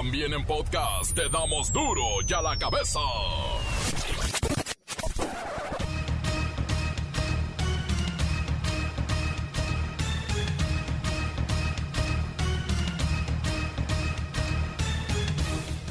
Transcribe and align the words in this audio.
También 0.00 0.32
en 0.32 0.44
podcast 0.44 1.12
te 1.12 1.28
damos 1.28 1.72
duro 1.72 2.04
y 2.24 2.32
a 2.32 2.40
la 2.40 2.56
cabeza. 2.56 3.00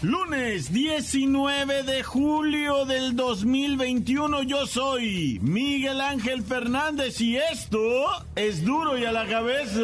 Lunes 0.02 0.72
19 0.72 1.84
de 1.84 2.02
julio 2.02 2.86
del 2.86 3.14
2021 3.14 4.44
yo 4.44 4.66
soy 4.68 5.38
Miguel 5.42 6.00
Ángel 6.00 6.44
Fernández 6.44 7.20
y 7.20 7.36
esto 7.36 8.06
es 8.38 8.64
duro 8.64 8.98
y 8.98 9.04
a 9.04 9.12
la 9.12 9.28
cabeza 9.28 9.82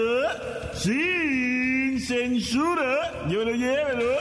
sin 0.75 1.62
censura. 2.03 3.27
Yo 3.29 3.43
lo 3.43 3.51
llevo. 3.51 4.19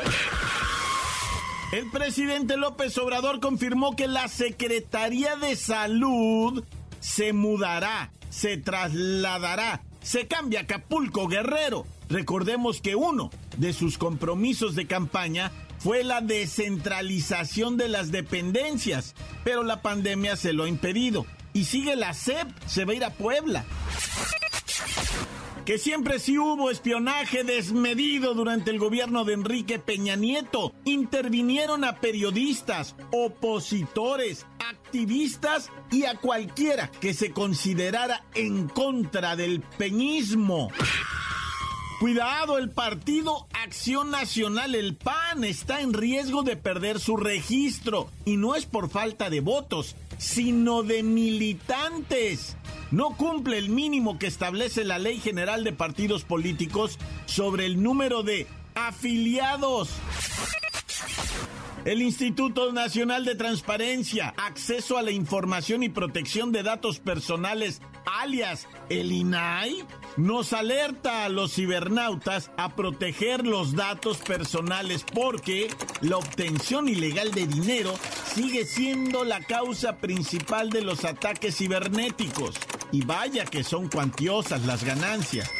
El 1.72 1.90
presidente 1.90 2.56
López 2.56 2.96
Obrador 2.98 3.40
confirmó 3.40 3.96
que 3.96 4.06
la 4.06 4.28
Secretaría 4.28 5.36
de 5.36 5.56
Salud 5.56 6.64
se 7.00 7.32
mudará, 7.32 8.12
se 8.30 8.58
trasladará, 8.58 9.82
se 10.02 10.26
cambia 10.26 10.60
a 10.60 10.62
Acapulco 10.64 11.28
Guerrero. 11.28 11.86
Recordemos 12.08 12.82
que 12.82 12.94
uno 12.94 13.30
de 13.56 13.72
sus 13.72 13.96
compromisos 13.96 14.74
de 14.74 14.86
campaña 14.86 15.50
fue 15.78 16.04
la 16.04 16.20
descentralización 16.20 17.76
de 17.76 17.88
las 17.88 18.12
dependencias, 18.12 19.14
pero 19.42 19.62
la 19.64 19.82
pandemia 19.82 20.36
se 20.36 20.52
lo 20.52 20.64
ha 20.64 20.68
impedido. 20.68 21.26
Y 21.54 21.64
sigue 21.64 21.96
la 21.96 22.14
SEP, 22.14 22.48
se 22.66 22.84
va 22.84 22.92
a 22.92 22.96
ir 22.96 23.04
a 23.04 23.10
Puebla. 23.10 23.64
Que 25.64 25.78
siempre 25.78 26.18
sí 26.18 26.38
hubo 26.38 26.70
espionaje 26.70 27.44
desmedido 27.44 28.34
durante 28.34 28.72
el 28.72 28.80
gobierno 28.80 29.24
de 29.24 29.34
Enrique 29.34 29.78
Peña 29.78 30.16
Nieto. 30.16 30.72
Intervinieron 30.84 31.84
a 31.84 32.00
periodistas, 32.00 32.96
opositores, 33.12 34.44
activistas 34.58 35.70
y 35.92 36.04
a 36.04 36.16
cualquiera 36.16 36.90
que 36.90 37.14
se 37.14 37.30
considerara 37.30 38.24
en 38.34 38.66
contra 38.66 39.36
del 39.36 39.60
peñismo. 39.78 40.68
Cuidado, 42.02 42.58
el 42.58 42.70
partido 42.70 43.46
Acción 43.52 44.10
Nacional, 44.10 44.74
el 44.74 44.96
PAN, 44.96 45.44
está 45.44 45.80
en 45.80 45.92
riesgo 45.92 46.42
de 46.42 46.56
perder 46.56 46.98
su 46.98 47.16
registro. 47.16 48.10
Y 48.24 48.36
no 48.36 48.56
es 48.56 48.66
por 48.66 48.90
falta 48.90 49.30
de 49.30 49.40
votos, 49.40 49.94
sino 50.22 50.84
de 50.84 51.02
militantes. 51.02 52.56
No 52.92 53.16
cumple 53.16 53.58
el 53.58 53.70
mínimo 53.70 54.18
que 54.18 54.28
establece 54.28 54.84
la 54.84 54.98
Ley 54.98 55.18
General 55.18 55.64
de 55.64 55.72
Partidos 55.72 56.24
Políticos 56.24 56.98
sobre 57.26 57.66
el 57.66 57.82
número 57.82 58.22
de 58.22 58.46
afiliados. 58.74 59.90
El 61.84 62.02
Instituto 62.02 62.72
Nacional 62.72 63.24
de 63.24 63.34
Transparencia, 63.34 64.32
Acceso 64.36 64.96
a 64.96 65.02
la 65.02 65.10
Información 65.10 65.82
y 65.82 65.88
Protección 65.88 66.52
de 66.52 66.62
Datos 66.62 67.00
Personales, 67.00 67.82
alias 68.06 68.68
el 68.88 69.10
INAI, 69.10 69.84
nos 70.16 70.52
alerta 70.52 71.24
a 71.24 71.28
los 71.28 71.54
cibernautas 71.54 72.50
a 72.56 72.74
proteger 72.74 73.46
los 73.46 73.74
datos 73.74 74.18
personales 74.18 75.04
porque 75.14 75.68
la 76.00 76.18
obtención 76.18 76.88
ilegal 76.88 77.32
de 77.32 77.46
dinero 77.46 77.94
sigue 78.34 78.64
siendo 78.64 79.24
la 79.24 79.40
causa 79.40 79.96
principal 79.96 80.70
de 80.70 80.82
los 80.82 81.04
ataques 81.04 81.56
cibernéticos. 81.56 82.56
Y 82.92 83.04
vaya 83.04 83.44
que 83.44 83.64
son 83.64 83.88
cuantiosas 83.88 84.66
las 84.66 84.84
ganancias. 84.84 85.50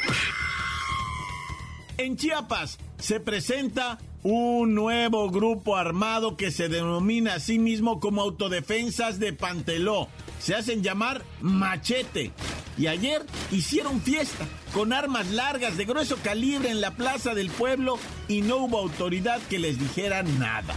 En 1.97 2.17
Chiapas 2.17 2.77
se 2.97 3.19
presenta 3.19 3.97
un 4.23 4.73
nuevo 4.73 5.29
grupo 5.29 5.75
armado 5.75 6.37
que 6.37 6.49
se 6.49 6.69
denomina 6.69 7.35
a 7.35 7.39
sí 7.39 7.59
mismo 7.59 7.99
como 7.99 8.21
Autodefensas 8.21 9.19
de 9.19 9.33
Panteló. 9.33 10.07
Se 10.39 10.55
hacen 10.55 10.81
llamar 10.81 11.23
Machete. 11.41 12.31
Y 12.77 12.87
ayer 12.87 13.23
hicieron 13.51 14.01
fiesta 14.01 14.47
con 14.73 14.93
armas 14.93 15.29
largas 15.29 15.77
de 15.77 15.85
grueso 15.85 16.17
calibre 16.23 16.69
en 16.69 16.81
la 16.81 16.91
plaza 16.91 17.35
del 17.35 17.49
pueblo 17.51 17.99
y 18.27 18.41
no 18.41 18.57
hubo 18.57 18.79
autoridad 18.79 19.41
que 19.49 19.59
les 19.59 19.77
dijera 19.77 20.23
nada. 20.23 20.73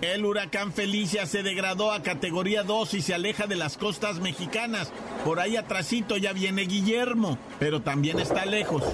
El 0.00 0.24
huracán 0.24 0.72
Felicia 0.72 1.26
se 1.26 1.42
degradó 1.42 1.92
a 1.92 2.02
categoría 2.02 2.62
2 2.62 2.94
y 2.94 3.02
se 3.02 3.14
aleja 3.14 3.46
de 3.46 3.56
las 3.56 3.76
costas 3.76 4.20
mexicanas. 4.20 4.92
Por 5.24 5.40
ahí 5.40 5.56
atrásito 5.56 6.16
ya 6.16 6.32
viene 6.32 6.62
Guillermo, 6.62 7.36
pero 7.58 7.82
también 7.82 8.20
está 8.20 8.46
lejos. 8.46 8.84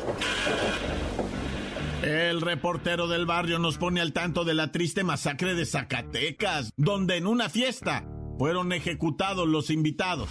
El 2.04 2.42
reportero 2.42 3.08
del 3.08 3.24
barrio 3.24 3.58
nos 3.58 3.78
pone 3.78 4.02
al 4.02 4.12
tanto 4.12 4.44
de 4.44 4.52
la 4.52 4.70
triste 4.70 5.02
masacre 5.04 5.54
de 5.54 5.64
Zacatecas, 5.64 6.70
donde 6.76 7.16
en 7.16 7.26
una 7.26 7.48
fiesta 7.48 8.04
fueron 8.38 8.74
ejecutados 8.74 9.48
los 9.48 9.70
invitados. 9.70 10.28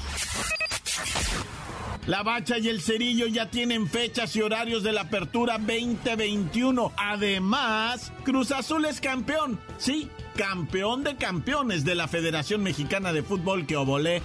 La 2.05 2.21
Bacha 2.21 2.59
y 2.59 2.69
el 2.69 2.79
Cerillo 2.79 3.25
ya 3.25 3.49
tienen 3.49 3.87
fechas 3.87 4.35
y 4.35 4.41
horarios 4.43 4.83
de 4.83 4.91
la 4.91 5.01
apertura 5.01 5.57
2021. 5.57 6.91
Además, 6.95 8.11
Cruz 8.23 8.51
Azul 8.51 8.85
es 8.85 9.01
campeón. 9.01 9.59
Sí, 9.79 10.11
campeón 10.35 11.03
de 11.03 11.15
campeones 11.15 11.85
de 11.85 11.95
la 11.95 12.07
Federación 12.07 12.61
Mexicana 12.61 13.13
de 13.13 13.23
Fútbol 13.23 13.65
que 13.65 13.77
ovolé. 13.77 14.21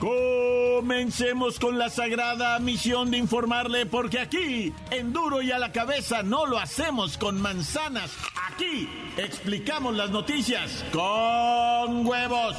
Comencemos 0.00 1.58
con 1.58 1.78
la 1.78 1.90
sagrada 1.90 2.58
misión 2.58 3.10
de 3.10 3.18
informarle, 3.18 3.84
porque 3.84 4.18
aquí, 4.18 4.72
en 4.90 5.12
duro 5.12 5.42
y 5.42 5.52
a 5.52 5.58
la 5.58 5.72
cabeza, 5.72 6.22
no 6.22 6.46
lo 6.46 6.58
hacemos 6.58 7.18
con 7.18 7.38
manzanas. 7.38 8.10
Aquí 8.50 8.88
explicamos 9.18 9.94
las 9.94 10.08
noticias 10.08 10.82
con 10.90 12.06
huevos. 12.06 12.56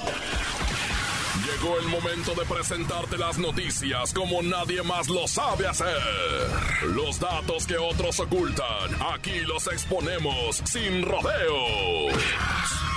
Llegó 1.43 1.79
el 1.79 1.87
momento 1.87 2.35
de 2.35 2.45
presentarte 2.45 3.17
las 3.17 3.39
noticias 3.39 4.13
como 4.13 4.43
nadie 4.43 4.83
más 4.83 5.09
lo 5.09 5.27
sabe 5.27 5.67
hacer. 5.67 5.97
Los 6.93 7.19
datos 7.19 7.65
que 7.65 7.77
otros 7.77 8.19
ocultan, 8.19 9.01
aquí 9.13 9.39
los 9.47 9.65
exponemos 9.65 10.61
sin 10.65 11.01
rodeos. 11.01 12.80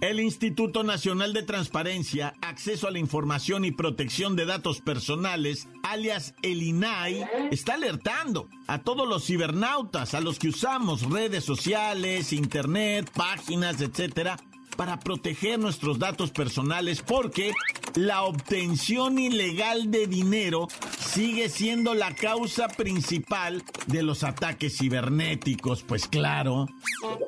El 0.00 0.18
Instituto 0.18 0.82
Nacional 0.82 1.34
de 1.34 1.42
Transparencia, 1.42 2.34
Acceso 2.40 2.88
a 2.88 2.90
la 2.90 2.98
Información 2.98 3.66
y 3.66 3.70
Protección 3.70 4.34
de 4.34 4.46
Datos 4.46 4.80
Personales, 4.80 5.68
alias 5.82 6.34
el 6.40 6.62
INAI, 6.62 7.26
está 7.50 7.74
alertando 7.74 8.48
a 8.66 8.78
todos 8.78 9.06
los 9.06 9.26
cibernautas, 9.26 10.14
a 10.14 10.22
los 10.22 10.38
que 10.38 10.48
usamos 10.48 11.02
redes 11.02 11.44
sociales, 11.44 12.32
internet, 12.32 13.10
páginas, 13.14 13.82
etcétera, 13.82 14.38
para 14.74 14.98
proteger 14.98 15.58
nuestros 15.58 15.98
datos 15.98 16.30
personales 16.30 17.02
porque 17.02 17.52
la 17.94 18.22
obtención 18.22 19.18
ilegal 19.18 19.90
de 19.90 20.06
dinero 20.06 20.68
sigue 20.98 21.50
siendo 21.50 21.92
la 21.92 22.14
causa 22.14 22.68
principal 22.68 23.62
de 23.86 24.02
los 24.02 24.24
ataques 24.24 24.78
cibernéticos, 24.78 25.82
pues 25.82 26.08
claro. 26.08 26.66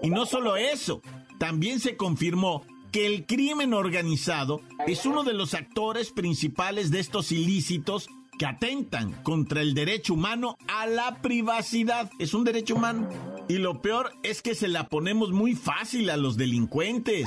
Y 0.02 0.08
no 0.08 0.24
solo 0.24 0.56
eso, 0.56 1.02
también 1.42 1.80
se 1.80 1.96
confirmó 1.96 2.64
que 2.92 3.04
el 3.04 3.26
crimen 3.26 3.74
organizado 3.74 4.60
es 4.86 5.06
uno 5.06 5.24
de 5.24 5.32
los 5.32 5.54
actores 5.54 6.12
principales 6.12 6.92
de 6.92 7.00
estos 7.00 7.32
ilícitos 7.32 8.08
que 8.38 8.46
atentan 8.46 9.10
contra 9.24 9.60
el 9.60 9.74
derecho 9.74 10.14
humano 10.14 10.56
a 10.68 10.86
la 10.86 11.20
privacidad. 11.20 12.12
Es 12.20 12.32
un 12.32 12.44
derecho 12.44 12.76
humano. 12.76 13.08
Y 13.48 13.54
lo 13.54 13.82
peor 13.82 14.12
es 14.22 14.40
que 14.40 14.54
se 14.54 14.68
la 14.68 14.86
ponemos 14.86 15.32
muy 15.32 15.56
fácil 15.56 16.10
a 16.10 16.16
los 16.16 16.36
delincuentes 16.36 17.26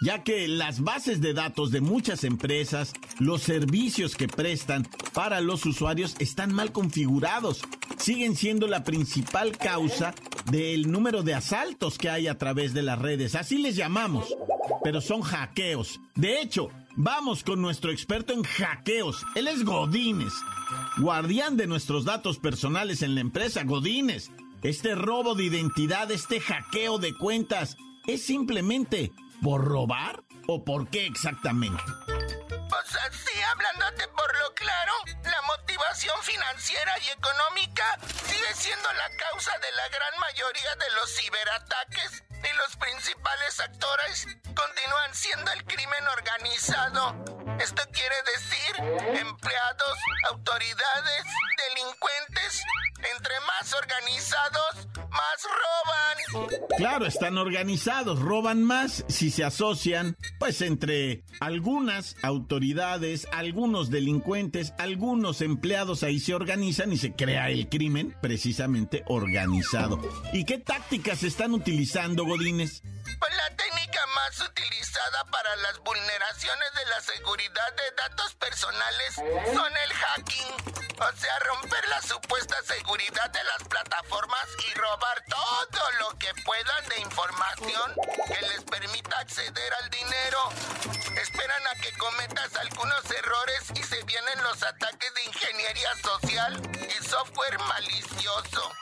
ya 0.00 0.24
que 0.24 0.48
las 0.48 0.80
bases 0.80 1.20
de 1.20 1.34
datos 1.34 1.70
de 1.70 1.80
muchas 1.80 2.24
empresas, 2.24 2.94
los 3.18 3.42
servicios 3.42 4.16
que 4.16 4.28
prestan 4.28 4.88
para 5.12 5.40
los 5.40 5.66
usuarios 5.66 6.16
están 6.18 6.54
mal 6.54 6.72
configurados. 6.72 7.62
Siguen 7.98 8.34
siendo 8.34 8.66
la 8.66 8.82
principal 8.82 9.56
causa 9.58 10.14
del 10.46 10.90
número 10.90 11.22
de 11.22 11.34
asaltos 11.34 11.98
que 11.98 12.10
hay 12.10 12.28
a 12.28 12.38
través 12.38 12.74
de 12.74 12.82
las 12.82 12.98
redes. 12.98 13.34
Así 13.34 13.58
les 13.58 13.76
llamamos, 13.76 14.34
pero 14.82 15.00
son 15.00 15.22
hackeos. 15.22 16.00
De 16.14 16.40
hecho, 16.40 16.68
vamos 16.96 17.42
con 17.42 17.60
nuestro 17.60 17.90
experto 17.90 18.32
en 18.32 18.42
hackeos. 18.42 19.24
Él 19.34 19.48
es 19.48 19.64
Godínez, 19.64 20.32
guardián 20.98 21.56
de 21.56 21.66
nuestros 21.66 22.04
datos 22.04 22.38
personales 22.38 23.02
en 23.02 23.14
la 23.14 23.20
empresa 23.20 23.64
Godínez. 23.64 24.30
Este 24.62 24.94
robo 24.94 25.34
de 25.34 25.44
identidad, 25.44 26.10
este 26.10 26.40
hackeo 26.40 26.98
de 26.98 27.14
cuentas, 27.14 27.76
es 28.06 28.22
simplemente 28.22 29.12
¿Por 29.42 29.64
robar? 29.64 30.22
¿O 30.46 30.64
por 30.64 30.88
qué 30.88 31.06
exactamente? 31.06 31.82
Así, 32.96 33.42
hablándote 33.42 34.08
por 34.08 34.36
lo 34.38 34.54
claro, 34.54 34.92
la 35.24 35.40
situación 35.90 36.22
financiera 36.22 36.92
y 37.00 37.10
económica 37.10 37.98
sigue 38.26 38.54
siendo 38.54 38.92
la 38.92 39.16
causa 39.16 39.50
de 39.58 39.72
la 39.72 39.88
gran 39.88 40.18
mayoría 40.20 40.74
de 40.76 40.90
los 40.90 41.16
ciberataques 41.16 42.22
y 42.30 42.56
los 42.56 42.76
principales 42.76 43.60
actores 43.60 44.26
continúan 44.54 45.14
siendo 45.14 45.50
el 45.52 45.64
crimen 45.64 46.06
organizado. 46.08 47.24
Esto 47.58 47.82
quiere 47.92 48.16
decir 48.22 49.20
empleados, 49.20 49.98
autoridades, 50.28 51.24
delincuentes. 51.68 52.62
Entre 52.98 53.40
más 53.40 53.72
organizados, 53.72 54.86
más 55.10 55.44
roban. 55.44 56.60
Claro, 56.76 57.06
están 57.06 57.38
organizados, 57.38 58.20
roban 58.20 58.62
más 58.62 59.04
si 59.08 59.30
se 59.30 59.44
asocian, 59.44 60.16
pues 60.38 60.62
entre 60.62 61.24
algunas 61.40 62.16
autoridades, 62.22 63.26
algunos 63.32 63.90
delincuentes, 63.90 64.72
algunos 64.78 65.40
empleados 65.40 66.02
ahí 66.02 66.20
se 66.20 66.34
organizan 66.34 66.92
y 66.92 66.96
se 66.96 67.12
crea 67.12 67.50
el 67.50 67.68
crimen 67.68 68.16
precisamente 68.22 69.02
organizado. 69.06 70.00
¿Y 70.32 70.44
qué 70.44 70.58
tácticas 70.58 71.22
están 71.22 71.52
utilizando, 71.52 72.24
Godines? 72.24 72.82
Pues 72.82 73.32
la 73.36 73.56
técnica 73.90 74.06
más 74.06 74.40
utilizada 74.40 75.24
para 75.30 75.56
las 75.56 75.78
vulneraciones 75.80 76.74
de 76.74 76.86
la 76.86 77.00
seguridad 77.00 77.72
de 77.72 77.90
datos 77.96 78.34
personales 78.34 79.14
son 79.14 79.76
el 79.76 79.92
hacking, 79.92 80.54
o 80.98 81.16
sea, 81.16 81.38
romper 81.40 81.88
la 81.88 82.02
supuesta 82.02 82.56
seguridad 82.62 83.30
de 83.30 83.44
las 83.44 83.68
plataformas 83.68 84.46
y 84.68 84.74
robar 84.74 85.22
todo 85.28 85.90
lo 86.00 86.18
que 86.18 86.32
puedan 86.44 86.88
de 86.88 87.00
información 87.00 87.94
que 88.26 88.40
les 88.46 88.62
permita 88.62 89.18
acceder 89.18 89.74
al 89.82 89.90
dinero. 89.90 90.50
Esperan 91.16 91.66
a 91.66 91.80
que 91.80 91.92
cometas 91.98 92.54
algunos 92.56 93.10
errores 93.10 93.64
y 93.74 93.82
se 93.82 94.02
vienen 94.04 94.42
los 94.42 94.62
ataques 94.62 95.14
de 95.14 95.24
ingeniería 95.24 95.90
social 96.02 96.62
y 96.76 97.04
software 97.04 97.58
malicioso. 97.58 98.72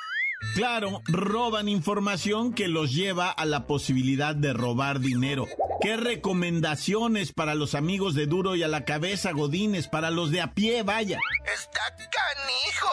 Claro, 0.58 1.02
roban 1.06 1.69
información 1.69 2.52
que 2.52 2.66
los 2.66 2.93
lleva 2.93 3.31
a 3.31 3.44
la 3.44 3.69
posibilidad 3.69 4.34
de 4.34 4.52
robar 4.52 4.99
dinero. 4.99 5.46
¿Qué 5.81 5.96
recomendaciones 5.96 7.32
para 7.32 7.55
los 7.55 7.76
amigos 7.76 8.16
de 8.16 8.26
Duro 8.26 8.56
y 8.56 8.64
a 8.64 8.66
la 8.66 8.84
cabeza, 8.84 9.31
Godines, 9.31 9.87
para 9.87 10.10
los 10.10 10.32
de 10.32 10.40
a 10.40 10.55
pie, 10.55 10.82
vaya? 10.82 11.20
Está 11.44 11.94
canijo. 11.94 12.90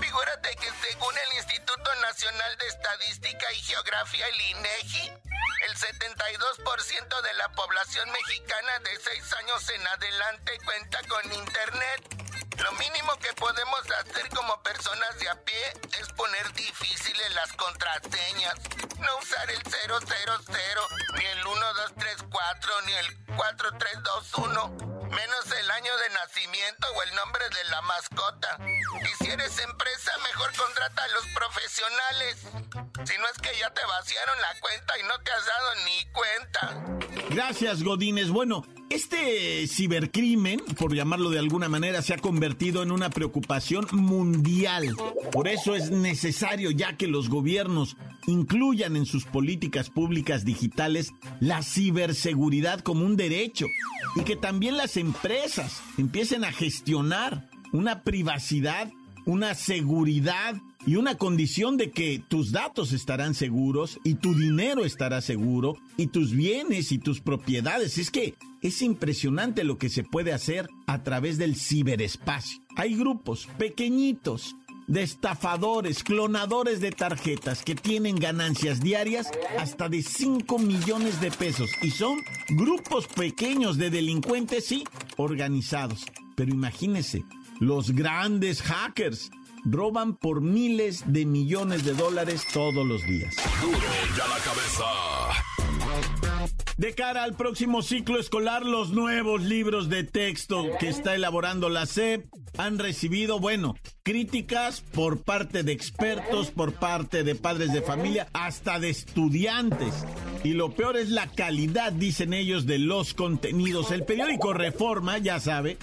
Figúrate 0.00 0.50
que 0.54 0.70
según 0.86 1.14
el 1.26 1.38
Instituto 1.38 1.90
Nacional 2.00 2.56
de 2.60 2.66
Estadística 2.68 3.46
y 3.54 3.58
Geografía, 3.58 4.24
el 4.28 4.58
INEGI, 4.58 5.10
el 5.66 5.74
72% 5.74 7.22
de 7.22 7.34
la 7.34 7.48
población 7.56 8.08
mexicana 8.12 8.78
de 8.84 8.96
6 9.18 9.32
años 9.34 9.68
en 9.74 9.84
adelante 9.88 10.52
cuenta 10.64 11.00
con 11.08 11.24
internet. 11.32 12.29
Lo 12.58 12.72
mínimo 12.72 13.16
que 13.18 13.32
podemos 13.34 13.80
hacer 14.00 14.28
como 14.30 14.62
personas 14.62 15.18
de 15.18 15.28
a 15.28 15.34
pie 15.44 15.72
es 16.00 16.08
poner 16.12 16.52
difíciles 16.52 17.34
las 17.34 17.52
contraseñas. 17.54 18.54
No 18.98 19.18
usar 19.18 19.50
el 19.50 19.62
000, 19.62 20.00
ni 21.18 21.24
el 21.26 21.38
1234, 21.44 22.80
ni 22.86 22.92
el 22.92 23.24
4321, 23.36 24.68
menos 25.10 25.50
el 25.52 25.59
año 25.80 25.96
de 25.96 26.14
nacimiento 26.14 26.86
o 26.94 27.02
el 27.02 27.14
nombre 27.16 27.44
de 27.48 27.70
la 27.70 27.80
mascota. 27.82 28.58
Y 29.00 29.24
si 29.24 29.30
eres 29.30 29.58
empresa, 29.58 30.12
mejor 30.28 30.52
contrata 30.54 31.04
a 31.04 31.08
los 31.08 31.24
profesionales. 31.32 32.36
Si 33.08 33.16
no 33.16 33.24
es 33.32 33.38
que 33.40 33.58
ya 33.58 33.72
te 33.72 33.80
vaciaron 33.86 34.36
la 34.42 34.60
cuenta 34.60 34.98
y 34.98 35.02
no 35.04 35.16
te 35.24 35.30
has 35.32 35.46
dado 35.46 35.68
ni 35.86 35.98
cuenta. 36.12 37.30
Gracias, 37.30 37.82
Godínez. 37.82 38.28
Bueno, 38.28 38.66
este 38.90 39.66
cibercrimen, 39.68 40.60
por 40.78 40.94
llamarlo 40.94 41.30
de 41.30 41.38
alguna 41.38 41.70
manera, 41.70 42.02
se 42.02 42.12
ha 42.12 42.18
convertido 42.18 42.82
en 42.82 42.92
una 42.92 43.08
preocupación 43.08 43.86
mundial. 43.92 44.94
Por 45.32 45.48
eso 45.48 45.74
es 45.74 45.90
necesario 45.90 46.70
ya 46.72 46.98
que 46.98 47.06
los 47.06 47.30
gobiernos 47.30 47.96
incluyan 48.30 48.96
en 48.96 49.06
sus 49.06 49.24
políticas 49.24 49.90
públicas 49.90 50.44
digitales 50.44 51.12
la 51.40 51.62
ciberseguridad 51.62 52.80
como 52.80 53.04
un 53.04 53.16
derecho 53.16 53.66
y 54.16 54.22
que 54.22 54.36
también 54.36 54.76
las 54.76 54.96
empresas 54.96 55.82
empiecen 55.98 56.44
a 56.44 56.52
gestionar 56.52 57.48
una 57.72 58.02
privacidad, 58.02 58.90
una 59.26 59.54
seguridad 59.54 60.56
y 60.86 60.96
una 60.96 61.16
condición 61.16 61.76
de 61.76 61.90
que 61.90 62.22
tus 62.26 62.52
datos 62.52 62.92
estarán 62.92 63.34
seguros 63.34 63.98
y 64.02 64.14
tu 64.14 64.34
dinero 64.34 64.84
estará 64.84 65.20
seguro 65.20 65.76
y 65.96 66.06
tus 66.06 66.32
bienes 66.32 66.90
y 66.92 66.98
tus 66.98 67.20
propiedades. 67.20 67.98
Es 67.98 68.10
que 68.10 68.34
es 68.62 68.82
impresionante 68.82 69.64
lo 69.64 69.78
que 69.78 69.88
se 69.88 70.04
puede 70.04 70.32
hacer 70.32 70.68
a 70.86 71.02
través 71.02 71.38
del 71.38 71.56
ciberespacio. 71.56 72.62
Hay 72.76 72.94
grupos 72.96 73.46
pequeñitos 73.58 74.56
de 74.86 75.02
estafadores, 75.02 76.02
clonadores 76.02 76.80
de 76.80 76.90
tarjetas 76.90 77.62
que 77.62 77.74
tienen 77.74 78.16
ganancias 78.16 78.80
diarias 78.80 79.30
hasta 79.58 79.88
de 79.88 80.02
5 80.02 80.58
millones 80.58 81.20
de 81.20 81.30
pesos 81.30 81.70
y 81.82 81.90
son 81.90 82.20
grupos 82.50 83.06
pequeños 83.06 83.76
de 83.78 83.90
delincuentes, 83.90 84.66
sí, 84.66 84.84
organizados. 85.16 86.06
Pero 86.34 86.50
imagínense, 86.50 87.24
los 87.58 87.92
grandes 87.92 88.62
hackers 88.62 89.30
roban 89.64 90.16
por 90.16 90.40
miles 90.40 91.04
de 91.06 91.26
millones 91.26 91.84
de 91.84 91.94
dólares 91.94 92.46
todos 92.52 92.86
los 92.86 93.06
días. 93.06 93.36
Duro 93.60 93.78
ya 94.16 94.26
la 94.26 94.38
cabeza. 94.38 95.49
De 96.80 96.94
cara 96.94 97.24
al 97.24 97.34
próximo 97.34 97.82
ciclo 97.82 98.18
escolar, 98.18 98.64
los 98.64 98.88
nuevos 98.88 99.42
libros 99.42 99.90
de 99.90 100.02
texto 100.02 100.64
que 100.78 100.88
está 100.88 101.14
elaborando 101.14 101.68
la 101.68 101.84
SEP 101.84 102.24
han 102.56 102.78
recibido, 102.78 103.38
bueno, 103.38 103.76
críticas 104.02 104.80
por 104.80 105.20
parte 105.20 105.62
de 105.62 105.72
expertos, 105.72 106.50
por 106.50 106.72
parte 106.72 107.22
de 107.22 107.34
padres 107.34 107.74
de 107.74 107.82
familia, 107.82 108.28
hasta 108.32 108.80
de 108.80 108.88
estudiantes. 108.88 109.92
Y 110.42 110.54
lo 110.54 110.70
peor 110.70 110.96
es 110.96 111.10
la 111.10 111.26
calidad, 111.26 111.92
dicen 111.92 112.32
ellos, 112.32 112.64
de 112.64 112.78
los 112.78 113.12
contenidos. 113.12 113.90
El 113.90 114.04
periódico 114.04 114.54
Reforma, 114.54 115.18
ya 115.18 115.38
sabe, 115.38 115.76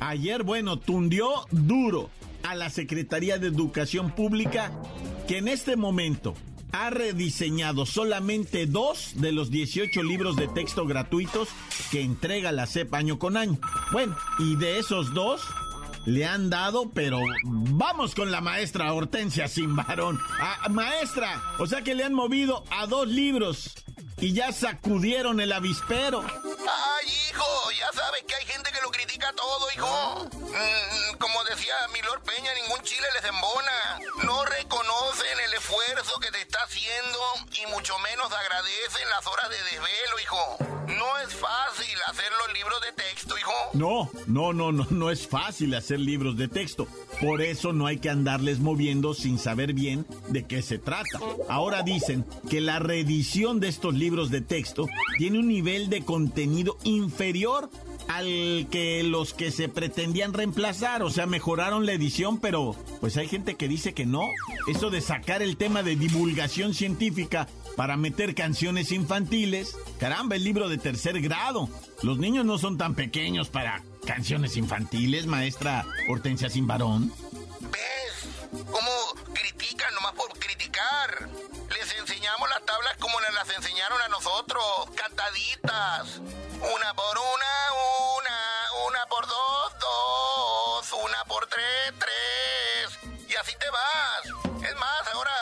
ayer, 0.00 0.44
bueno, 0.44 0.78
tundió 0.78 1.28
duro 1.50 2.08
a 2.42 2.54
la 2.54 2.70
Secretaría 2.70 3.36
de 3.36 3.48
Educación 3.48 4.12
Pública 4.12 4.72
que 5.28 5.36
en 5.36 5.48
este 5.48 5.76
momento 5.76 6.32
ha 6.76 6.90
rediseñado 6.90 7.86
solamente 7.86 8.66
dos 8.66 9.12
de 9.14 9.32
los 9.32 9.50
18 9.50 10.02
libros 10.02 10.36
de 10.36 10.46
texto 10.48 10.86
gratuitos 10.86 11.48
que 11.90 12.02
entrega 12.02 12.52
la 12.52 12.66
CEP 12.66 12.92
año 12.94 13.18
con 13.18 13.36
año. 13.36 13.58
Bueno, 13.92 14.16
y 14.38 14.56
de 14.56 14.78
esos 14.78 15.14
dos 15.14 15.42
le 16.04 16.26
han 16.26 16.50
dado, 16.50 16.90
pero 16.90 17.20
vamos 17.44 18.14
con 18.14 18.30
la 18.30 18.40
maestra 18.40 18.92
Hortensia 18.92 19.48
sin 19.48 19.74
varón. 19.74 20.20
Ah, 20.38 20.68
maestra, 20.68 21.42
o 21.58 21.66
sea 21.66 21.82
que 21.82 21.94
le 21.94 22.04
han 22.04 22.14
movido 22.14 22.62
a 22.70 22.86
dos 22.86 23.08
libros 23.08 23.74
y 24.18 24.32
ya 24.32 24.52
sacudieron 24.52 25.40
el 25.40 25.52
avispero. 25.52 26.20
Ay, 26.22 27.06
hijo, 27.30 27.70
ya 27.78 27.92
sabe 27.92 28.24
que 28.26 28.34
hay 28.34 28.46
gente 28.46 28.70
que 28.72 28.80
lo 28.82 28.90
critica 28.90 29.32
todo, 29.36 29.66
hijo. 29.74 30.28
Mm, 30.32 31.16
como 31.18 31.44
decía 31.44 31.74
Milor 31.92 32.22
Peña, 32.22 32.50
ningún 32.62 32.82
chile 32.82 33.06
les 33.14 33.28
embona. 33.28 34.00
No 34.24 34.44
reconocen 34.44 35.40
el 35.46 35.54
esfuerzo 35.54 36.18
que 36.20 36.30
te 36.30 36.40
está 36.40 36.58
haciendo 36.64 37.18
y 37.62 37.70
mucho 37.72 37.98
menos 37.98 38.32
agradecen 38.32 39.10
las 39.10 39.26
horas 39.26 39.50
de 39.50 39.58
desvelo, 39.64 40.20
hijo. 40.22 40.56
No 40.86 41.18
es 41.18 41.34
fácil 41.34 41.98
hacer 42.08 42.30
los 42.46 42.54
libros 42.54 42.80
de 42.80 42.92
texto, 42.92 43.36
hijo. 43.36 43.52
No, 43.74 44.10
no, 44.26 44.52
no, 44.52 44.72
no, 44.72 44.86
no 44.88 45.10
es 45.10 45.26
fácil 45.26 45.74
hacer 45.74 46.00
libros 46.00 46.36
de 46.36 46.48
texto. 46.48 46.86
Por 47.20 47.42
eso 47.42 47.72
no 47.72 47.86
hay 47.86 47.98
que 47.98 48.08
andarles 48.08 48.60
moviendo 48.60 49.12
sin 49.12 49.38
saber 49.38 49.72
bien 49.72 50.06
de 50.28 50.46
qué 50.46 50.62
se 50.62 50.78
trata. 50.78 51.18
Ahora 51.48 51.82
dicen 51.82 52.24
que 52.48 52.60
la 52.60 52.78
reedición 52.78 53.58
de 53.58 53.68
estos 53.68 53.94
libros 53.94 54.05
de 54.06 54.40
texto 54.40 54.86
tiene 55.18 55.40
un 55.40 55.48
nivel 55.48 55.90
de 55.90 56.02
contenido 56.04 56.78
inferior 56.84 57.68
al 58.08 58.68
que 58.70 59.02
los 59.02 59.34
que 59.34 59.50
se 59.50 59.68
pretendían 59.68 60.32
reemplazar, 60.32 61.02
o 61.02 61.10
sea, 61.10 61.26
mejoraron 61.26 61.86
la 61.86 61.92
edición, 61.92 62.38
pero 62.38 62.76
pues 63.00 63.16
hay 63.16 63.26
gente 63.26 63.56
que 63.56 63.66
dice 63.66 63.94
que 63.94 64.06
no. 64.06 64.22
Eso 64.68 64.90
de 64.90 65.00
sacar 65.00 65.42
el 65.42 65.56
tema 65.56 65.82
de 65.82 65.96
divulgación 65.96 66.72
científica 66.72 67.48
para 67.76 67.96
meter 67.96 68.36
canciones 68.36 68.92
infantiles, 68.92 69.76
caramba, 69.98 70.36
el 70.36 70.44
libro 70.44 70.68
de 70.68 70.78
tercer 70.78 71.20
grado. 71.20 71.68
Los 72.02 72.18
niños 72.18 72.44
no 72.44 72.58
son 72.58 72.78
tan 72.78 72.94
pequeños 72.94 73.48
para 73.48 73.82
canciones 74.06 74.56
infantiles, 74.56 75.26
maestra 75.26 75.84
Hortensia 76.08 76.48
Sin 76.48 76.68
Varón. 76.68 77.12
¿Ves? 77.60 78.62
¿Cómo 78.70 79.34
critican 79.34 79.92
nomás 79.94 80.12
por 80.12 80.35
Les 80.56 81.92
enseñamos 81.98 82.48
las 82.48 82.64
tablas 82.64 82.96
como 82.98 83.20
nos 83.20 83.34
las 83.34 83.48
enseñaron 83.50 84.00
a 84.00 84.08
nosotros, 84.08 84.64
cantaditas. 84.96 86.16
Una 86.16 86.94
por 86.94 87.18
una, 87.18 87.54
una, 88.16 88.86
una 88.88 89.06
por 89.06 89.26
dos, 89.26 89.72
dos, 89.78 90.92
una 91.04 91.24
por 91.24 91.46
tres, 91.48 91.92
tres. 91.98 93.12
Y 93.28 93.36
así 93.36 93.54
te 93.58 93.68
vas. 93.68 94.64
Es 94.66 94.76
más, 94.76 95.08
ahora 95.12 95.32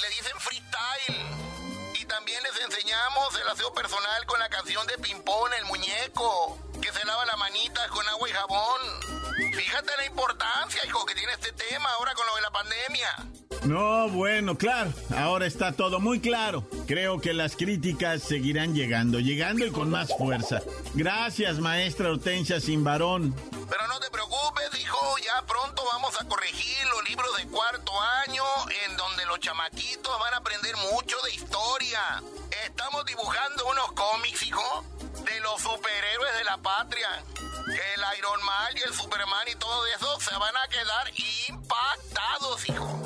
le 0.00 0.08
dicen 0.08 0.40
freestyle. 0.40 1.94
Y 1.94 2.04
también 2.06 2.42
les 2.42 2.58
enseñamos 2.60 3.34
el 3.36 3.48
aseo 3.48 3.72
personal 3.74 4.26
con 4.26 4.40
la 4.40 4.48
canción 4.48 4.84
de 4.88 4.98
Pimpón, 4.98 5.54
el 5.54 5.64
muñeco, 5.66 6.58
que 6.82 6.92
se 6.92 7.04
lava 7.04 7.24
la 7.26 7.36
manita 7.36 7.86
con 7.88 8.06
agua 8.08 8.28
y 8.28 8.32
jabón. 8.32 8.80
Fíjate 9.54 9.96
la 9.98 10.06
importancia, 10.06 10.84
hijo, 10.84 11.06
que 11.06 11.14
pandemia. 12.64 13.43
No, 13.64 14.10
bueno, 14.10 14.58
claro, 14.58 14.92
ahora 15.16 15.46
está 15.46 15.72
todo 15.72 15.98
muy 15.98 16.20
claro. 16.20 16.68
Creo 16.86 17.18
que 17.20 17.32
las 17.32 17.56
críticas 17.56 18.22
seguirán 18.22 18.74
llegando, 18.74 19.20
llegando 19.20 19.64
y 19.64 19.70
con 19.70 19.88
más 19.88 20.10
fuerza. 20.18 20.60
Gracias, 20.92 21.58
maestra 21.58 22.10
Hortensia 22.10 22.60
Simbarón. 22.60 23.34
Pero 23.50 23.88
no 23.88 23.98
te 24.00 24.10
preocupes, 24.10 24.78
hijo, 24.78 25.16
ya 25.18 25.46
pronto 25.46 25.82
vamos 25.92 26.14
a 26.20 26.28
corregir 26.28 26.76
los 26.88 27.08
libros 27.08 27.34
de 27.38 27.46
cuarto 27.46 27.92
año 28.26 28.44
en 28.86 28.96
donde 28.98 29.24
los 29.24 29.40
chamaquitos 29.40 30.18
van 30.20 30.34
a 30.34 30.36
aprender 30.36 30.74
mucho 30.92 31.16
de 31.24 31.34
historia. 31.34 32.22
Estamos 32.66 33.06
dibujando 33.06 33.66
unos 33.66 33.92
cómics, 33.92 34.42
hijo, 34.42 34.84
de 35.24 35.40
los 35.40 35.58
superhéroes 35.62 36.36
de 36.36 36.44
la 36.44 36.58
patria. 36.58 37.08
El 37.66 38.18
Iron 38.18 38.44
Man 38.44 38.76
y 38.76 38.80
el 38.82 38.94
Superman 38.94 39.48
y 39.50 39.54
todo 39.54 39.86
eso 39.86 40.20
se 40.20 40.36
van 40.36 40.54
a 40.54 40.68
quedar 40.68 41.10
impactados, 41.48 42.68
hijo. 42.68 43.03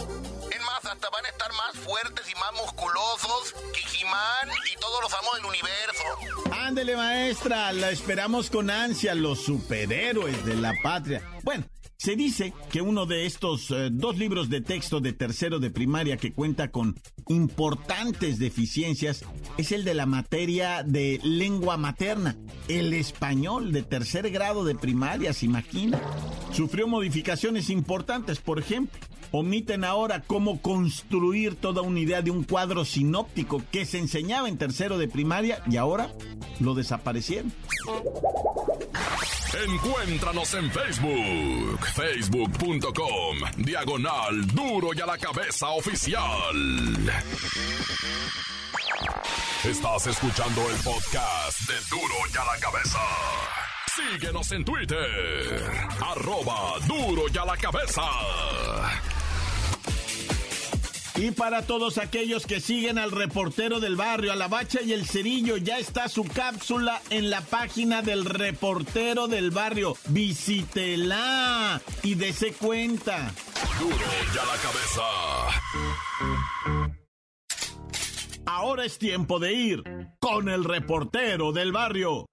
Más 1.69 1.85
fuertes 1.85 2.27
y 2.31 2.35
más 2.35 2.63
musculosos 2.63 3.55
que 3.73 3.81
He-Man 3.81 4.49
y 4.73 4.81
todos 4.81 5.03
los 5.03 5.13
amos 5.13 5.35
del 5.37 5.45
universo. 5.47 6.53
Ándele, 6.53 6.97
maestra, 6.97 7.73
la 7.73 7.91
esperamos 7.91 8.51
con 8.51 8.71
ansia, 8.71 9.15
los 9.15 9.41
superhéroes 9.41 10.45
de 10.45 10.57
la 10.57 10.73
patria. 10.83 11.23
Bueno, 11.43 11.65
se 11.97 12.17
dice 12.17 12.53
que 12.71 12.81
uno 12.81 13.07
de 13.07 13.27
estos 13.27 13.71
eh, 13.71 13.89
dos 13.91 14.17
libros 14.17 14.49
de 14.49 14.61
texto 14.61 15.01
de 15.01 15.13
tercero 15.13 15.59
de 15.59 15.71
primaria 15.71 16.17
que 16.17 16.33
cuenta 16.33 16.71
con 16.71 16.95
importantes 17.29 18.39
deficiencias 18.39 19.25
es 19.57 19.73
el 19.73 19.85
de 19.85 19.95
la 19.95 20.07
materia 20.07 20.83
de 20.85 21.21
lengua 21.23 21.77
materna, 21.77 22.37
el 22.69 22.95
español 22.95 23.73
de 23.73 23.83
tercer 23.83 24.31
grado 24.31 24.65
de 24.65 24.75
primaria, 24.75 25.33
se 25.33 25.47
imagina. 25.47 26.01
Sufrió 26.53 26.87
modificaciones 26.87 27.69
importantes, 27.69 28.39
por 28.39 28.59
ejemplo, 28.59 28.99
omiten 29.33 29.85
ahora 29.85 30.23
cómo 30.27 30.61
construir 30.61 31.57
toda 31.57 31.83
una 31.83 32.01
idea 32.01 32.23
de 32.23 32.31
un 32.31 32.45
cuadro 32.45 32.85
sinóptico 32.85 33.63
que 33.71 33.87
se 33.87 33.99
enseñaba 33.99 34.49
en 34.49 34.59
tercero 34.59 34.99
de 34.99 35.09
primaria 35.09 35.63
y 35.71 35.77
ahora 35.77 36.13
lo 36.61 36.75
desaparecieron. 36.75 37.53
Encuéntranos 39.67 40.55
en 40.55 40.71
Facebook, 40.71 41.81
facebook.com, 41.95 43.39
diagonal 43.57 44.47
duro 44.49 44.91
y 44.95 45.01
a 45.01 45.07
la 45.07 45.19
cabeza 45.19 45.69
oficial. 45.71 46.23
Estás 49.65 50.07
escuchando 50.07 50.61
el 50.71 50.77
podcast 50.77 51.61
de 51.69 51.75
duro 51.91 52.15
y 52.33 52.37
a 52.37 52.45
la 52.45 52.61
cabeza. 52.61 52.99
Síguenos 53.97 54.53
en 54.53 54.65
Twitter, 54.65 55.71
arroba 56.01 56.79
duro 56.87 57.23
y 57.33 57.39
a 57.39 57.45
la 57.45 57.57
cabeza. 57.57 58.03
Y 61.19 61.33
para 61.33 61.63
todos 61.63 61.99
aquellos 61.99 62.47
que 62.47 62.61
siguen 62.61 62.97
al 62.97 63.11
reportero 63.11 63.81
del 63.81 63.97
barrio, 63.97 64.31
a 64.31 64.37
la 64.37 64.47
bacha 64.47 64.81
y 64.81 64.93
el 64.93 65.05
cerillo, 65.05 65.57
ya 65.57 65.79
está 65.79 66.09
su 66.09 66.23
cápsula 66.23 67.03
en 67.11 67.29
la 67.29 67.41
página 67.41 68.03
del 68.03 68.25
reportero 68.25 69.27
del 69.27 69.51
barrio. 69.51 69.97
Visítela 70.07 71.83
y 72.05 72.15
dese 72.15 72.53
cuenta. 72.53 73.35
Duro 73.81 73.97
y 73.97 74.39
a 74.39 74.45
la 74.45 74.57
cabeza. 74.63 75.03
Ahora 78.47 78.85
es 78.85 78.99
tiempo 78.99 79.41
de 79.41 79.53
ir 79.53 79.83
con 80.21 80.49
el 80.49 80.63
reportero 80.63 81.51
del 81.51 81.73
barrio. 81.73 82.27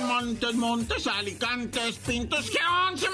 Montes, 0.00 0.54
Montes, 0.54 1.06
Alicantes, 1.06 1.98
Pintos, 1.98 2.50
¿qué 2.50 2.58
once, 2.88 3.06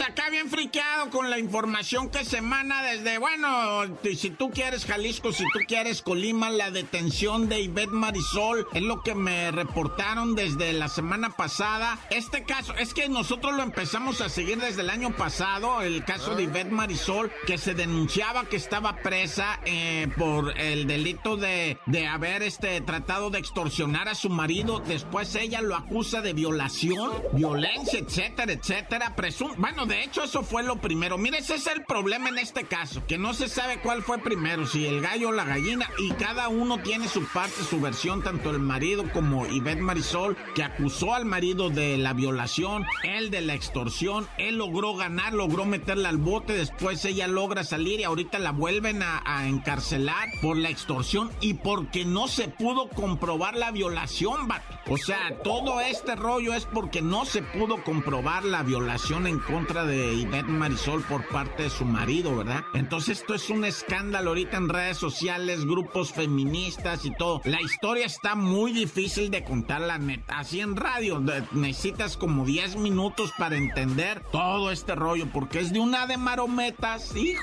acá 0.00 0.30
bien 0.30 0.48
friqueado 0.48 1.10
con 1.10 1.30
la 1.30 1.38
información 1.38 2.10
que 2.10 2.24
se 2.24 2.38
emana 2.38 2.82
desde, 2.82 3.18
bueno, 3.18 3.82
si 4.02 4.30
tú 4.30 4.50
quieres 4.50 4.84
Jalisco, 4.86 5.32
si 5.32 5.44
tú 5.52 5.60
quieres 5.66 6.02
Colima, 6.02 6.50
la 6.50 6.70
detención 6.70 7.48
de 7.48 7.60
Ivette 7.60 7.90
Marisol 7.90 8.66
es 8.72 8.82
lo 8.82 9.02
que 9.02 9.14
me 9.14 9.50
reportaron 9.50 10.34
desde 10.34 10.72
la 10.72 10.88
semana 10.88 11.30
pasada. 11.30 11.98
Este 12.10 12.44
caso, 12.44 12.74
es 12.74 12.94
que 12.94 13.08
nosotros 13.08 13.54
lo 13.54 13.62
empezamos 13.62 14.20
a 14.20 14.28
seguir 14.28 14.58
desde 14.58 14.82
el 14.82 14.90
año 14.90 15.14
pasado, 15.16 15.82
el 15.82 16.04
caso 16.04 16.34
de 16.34 16.44
Ivette 16.44 16.70
Marisol, 16.70 17.30
que 17.46 17.58
se 17.58 17.74
denunciaba 17.74 18.44
que 18.44 18.56
estaba 18.56 18.96
presa 18.96 19.60
eh, 19.64 20.08
por 20.16 20.58
el 20.58 20.86
delito 20.86 21.36
de, 21.36 21.78
de 21.86 22.06
haber 22.06 22.42
este, 22.42 22.80
tratado 22.80 23.30
de 23.30 23.38
extorsionar 23.38 24.08
a 24.08 24.14
su 24.14 24.30
marido. 24.30 24.80
Después 24.80 25.34
ella 25.34 25.60
lo 25.60 25.76
acusa 25.76 26.20
de 26.20 26.32
violación, 26.32 27.12
violencia, 27.32 27.98
etcétera, 27.98 28.52
etcétera. 28.52 29.14
Presum 29.16 29.54
bueno, 29.56 29.83
de 29.86 30.02
hecho, 30.02 30.24
eso 30.24 30.42
fue 30.42 30.62
lo 30.62 30.76
primero. 30.76 31.18
Mire, 31.18 31.38
ese 31.38 31.56
es 31.56 31.66
el 31.66 31.84
problema 31.84 32.28
en 32.28 32.38
este 32.38 32.64
caso, 32.64 33.02
que 33.06 33.18
no 33.18 33.34
se 33.34 33.48
sabe 33.48 33.80
cuál 33.80 34.02
fue 34.02 34.18
primero, 34.18 34.66
si 34.66 34.86
el 34.86 35.00
gallo 35.00 35.28
o 35.28 35.32
la 35.32 35.44
gallina, 35.44 35.88
y 35.98 36.10
cada 36.12 36.48
uno 36.48 36.78
tiene 36.78 37.08
su 37.08 37.24
parte, 37.26 37.62
su 37.68 37.80
versión, 37.80 38.22
tanto 38.22 38.50
el 38.50 38.58
marido 38.58 39.10
como 39.12 39.46
Ivette 39.46 39.80
Marisol, 39.80 40.36
que 40.54 40.62
acusó 40.62 41.14
al 41.14 41.24
marido 41.24 41.70
de 41.70 41.96
la 41.98 42.12
violación, 42.12 42.84
él 43.02 43.30
de 43.30 43.40
la 43.40 43.54
extorsión, 43.54 44.28
él 44.38 44.58
logró 44.58 44.94
ganar, 44.94 45.32
logró 45.34 45.64
meterla 45.64 46.08
al 46.08 46.18
bote, 46.18 46.54
después 46.54 47.04
ella 47.04 47.26
logra 47.26 47.64
salir 47.64 48.00
y 48.00 48.04
ahorita 48.04 48.38
la 48.38 48.52
vuelven 48.52 49.02
a, 49.02 49.22
encarcelar 49.44 50.28
por 50.40 50.56
la 50.56 50.70
extorsión 50.70 51.30
y 51.40 51.54
porque 51.54 52.04
no 52.04 52.28
se 52.28 52.48
pudo 52.48 52.88
comprobar 52.88 53.56
la 53.56 53.70
violación, 53.70 54.48
O 54.88 54.96
sea, 54.96 55.38
todo 55.42 55.80
este 55.80 56.14
rollo 56.14 56.54
es 56.54 56.66
porque 56.66 57.02
no 57.02 57.24
se 57.24 57.42
pudo 57.42 57.82
comprobar 57.82 58.44
la 58.44 58.62
violación 58.62 59.26
en 59.26 59.38
contra 59.38 59.73
de 59.82 60.14
Ivette 60.14 60.46
Marisol 60.46 61.02
por 61.02 61.26
parte 61.26 61.64
de 61.64 61.70
su 61.70 61.84
marido, 61.84 62.36
¿verdad? 62.36 62.62
Entonces 62.74 63.18
esto 63.18 63.34
es 63.34 63.50
un 63.50 63.64
escándalo 63.64 64.30
ahorita 64.30 64.56
en 64.56 64.68
redes 64.68 64.98
sociales, 64.98 65.64
grupos 65.64 66.12
feministas 66.12 67.04
y 67.04 67.10
todo. 67.16 67.40
La 67.44 67.60
historia 67.60 68.06
está 68.06 68.36
muy 68.36 68.72
difícil 68.72 69.32
de 69.32 69.42
contar, 69.42 69.80
la 69.80 69.98
neta. 69.98 70.38
Así 70.38 70.60
en 70.60 70.76
radio, 70.76 71.20
necesitas 71.52 72.16
como 72.16 72.44
10 72.44 72.76
minutos 72.76 73.32
para 73.36 73.56
entender 73.56 74.22
todo 74.30 74.70
este 74.70 74.94
rollo, 74.94 75.26
porque 75.32 75.58
es 75.58 75.72
de 75.72 75.80
una 75.80 76.06
de 76.06 76.18
marometas, 76.18 77.14
y 77.16 77.34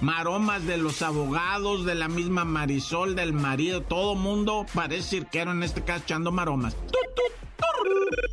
maromas 0.00 0.64
de 0.66 0.76
los 0.76 1.02
abogados, 1.02 1.84
de 1.84 1.96
la 1.96 2.08
misma 2.08 2.44
Marisol, 2.44 3.16
del 3.16 3.32
marido, 3.32 3.82
todo 3.82 4.14
mundo 4.14 4.66
parece 4.72 5.20
cirquero 5.20 5.50
en 5.50 5.62
este 5.62 5.82
caso 5.82 6.04
echando 6.04 6.30
maromas. 6.30 6.76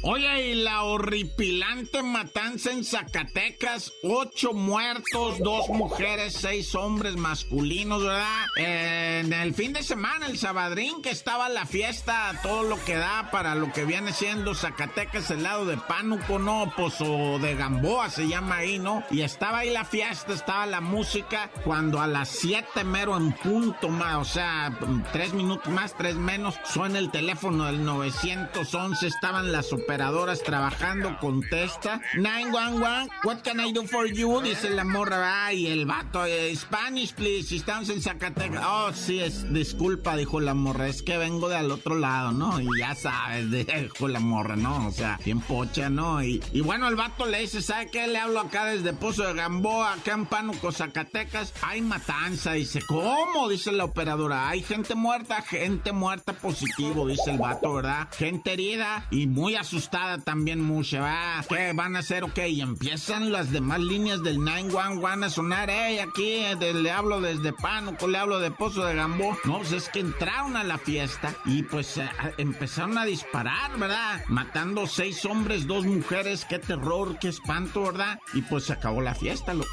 Oye, 0.10 0.52
y 0.52 0.56
la 0.56 0.84
horripilante 0.84 2.02
matanza 2.02 2.72
en 2.72 2.86
Zacatecas, 2.86 3.92
ocho 4.04 4.54
muertos, 4.54 5.38
dos 5.40 5.68
mujeres, 5.68 6.34
seis 6.34 6.74
hombres 6.76 7.18
masculinos, 7.18 8.02
¿verdad? 8.02 8.46
en 8.56 9.34
el 9.34 9.54
fin 9.54 9.74
de 9.74 9.84
semana, 9.84 10.28
el 10.28 10.38
sabadrín, 10.38 11.02
que 11.02 11.10
estaba 11.10 11.50
la 11.50 11.66
fiesta, 11.66 12.40
todo 12.42 12.64
lo 12.64 12.82
que 12.86 12.96
da 12.96 13.30
para 13.32 13.54
lo 13.56 13.74
que 13.74 13.84
viene 13.84 14.14
siendo 14.14 14.56
Zacatecas, 14.56 15.30
el 15.30 15.44
lado 15.44 15.66
de 15.66 15.76
Pánuco, 15.76 16.40
¿no? 16.40 16.72
Pues 16.78 17.02
o 17.02 17.38
de 17.40 17.56
Gamboa 17.56 18.10
se 18.10 18.30
llama 18.30 18.58
ahí, 18.58 18.80
¿no? 18.80 19.04
Y 19.12 19.24
estaba 19.24 19.60
ahí 19.60 19.72
la 19.72 19.84
fiesta, 19.84 20.32
estaba 20.32 20.66
la 20.68 20.80
música, 20.80 21.52
cuando 21.66 22.00
a 22.00 22.08
las 22.08 22.30
siete 22.30 22.86
mero 22.86 23.18
en 23.18 23.34
punto 23.34 23.90
más, 23.90 24.16
o 24.16 24.26
sea, 24.26 24.80
tres 25.12 25.34
minutos 25.34 25.72
más, 25.72 25.98
tres 25.98 26.16
menos, 26.16 26.56
suena 26.64 26.98
el 26.98 27.12
teléfono 27.12 27.66
del 27.66 27.84
911, 27.84 29.06
estaban 29.06 29.52
las 29.52 29.74
operadoras 29.98 30.44
trabajando, 30.44 31.18
contesta, 31.20 32.00
911, 32.18 33.10
what 33.24 33.42
can 33.42 33.60
I 33.60 33.72
do 33.72 33.82
for 33.88 34.06
you? 34.06 34.42
Dice 34.42 34.70
la 34.70 34.84
morra, 34.84 35.48
ay, 35.48 35.66
el 35.66 35.88
vato, 35.88 36.24
eh, 36.24 36.56
Spanish, 36.56 37.16
please, 37.16 37.56
estamos 37.56 37.90
en 37.90 38.00
Zacatecas. 38.00 38.64
Oh, 38.64 38.94
sí, 38.94 39.20
es, 39.20 39.52
disculpa, 39.52 40.16
dijo 40.16 40.40
la 40.40 40.54
morra, 40.54 40.88
es 40.88 41.02
que 41.02 41.18
vengo 41.18 41.50
de 41.50 41.56
al 41.56 41.72
otro 41.72 41.96
lado, 41.96 42.32
¿no? 42.32 42.62
Y 42.62 42.68
ya 42.78 42.94
sabes, 42.94 43.50
dijo 43.52 44.08
la 44.08 44.20
morra, 44.20 44.56
¿no? 44.56 44.86
O 44.86 44.92
sea, 44.92 45.20
bien 45.26 45.40
pocha, 45.40 45.90
¿no? 45.90 46.22
Y, 46.22 46.44
y 46.54 46.62
bueno, 46.62 46.88
el 46.88 46.96
vato 46.96 47.26
le 47.26 47.40
dice, 47.40 47.64
¿sabe 47.64 47.90
qué? 47.90 48.06
Le 48.06 48.20
hablo 48.20 48.42
acá 48.42 48.66
desde 48.66 48.94
Pozo 48.94 49.24
de 49.24 49.34
Gamboa, 49.34 49.94
acá 49.94 50.14
en 50.14 50.28
Pánuco, 50.28 50.72
Zacatecas, 50.72 51.56
hay 51.64 51.82
matanza, 51.82 52.52
dice, 52.54 52.82
¿cómo? 52.88 53.50
Dice 53.50 53.72
la 53.72 53.86
operadora, 53.86 54.48
hay 54.48 54.62
gente 54.62 54.94
muerta, 54.94 55.42
gente 55.42 55.92
muerta 55.92 56.34
positivo, 56.34 57.08
dice 57.08 57.32
el 57.32 57.40
vato, 57.40 57.74
¿verdad? 57.74 58.10
Gente 58.16 58.54
herida 58.54 59.08
y 59.10 59.26
muy 59.26 59.56
asustada 59.56 59.87
también 59.90 60.62
mucha, 60.62 61.02
va, 61.02 61.44
¿qué 61.48 61.74
van 61.74 61.96
a 61.96 62.00
hacer? 62.00 62.24
Ok, 62.24 62.40
y 62.48 62.62
empiezan 62.62 63.32
las 63.32 63.52
demás 63.52 63.80
líneas 63.80 64.24
del 64.24 64.44
911 64.44 65.26
a 65.26 65.30
sonar, 65.30 65.70
hey, 65.70 66.00
aquí 66.00 66.44
le 66.60 66.92
hablo 66.92 67.22
desde 67.22 67.54
Pánuco, 67.54 68.08
le 68.08 68.18
hablo 68.18 68.40
de 68.40 68.52
Pozo 68.52 68.86
de 68.86 68.96
Gambó. 68.96 69.38
No, 69.46 69.58
pues 69.58 69.72
es 69.72 69.90
que 69.90 70.00
entraron 70.00 70.56
a 70.56 70.64
la 70.64 70.78
fiesta 70.78 71.36
y 71.46 71.64
pues 71.64 71.98
eh, 71.98 72.10
empezaron 72.38 72.98
a 72.98 73.06
disparar, 73.06 73.78
¿verdad? 73.78 74.24
Matando 74.28 74.88
seis 74.88 75.26
hombres, 75.26 75.68
dos 75.68 75.86
mujeres, 75.86 76.46
qué 76.46 76.60
terror, 76.60 77.18
qué 77.20 77.30
espanto, 77.30 77.84
¿verdad? 77.84 78.20
Y 78.34 78.42
pues 78.42 78.66
se 78.66 78.74
acabó 78.74 79.02
la 79.02 79.16
fiesta, 79.16 79.54
lo... 79.54 79.64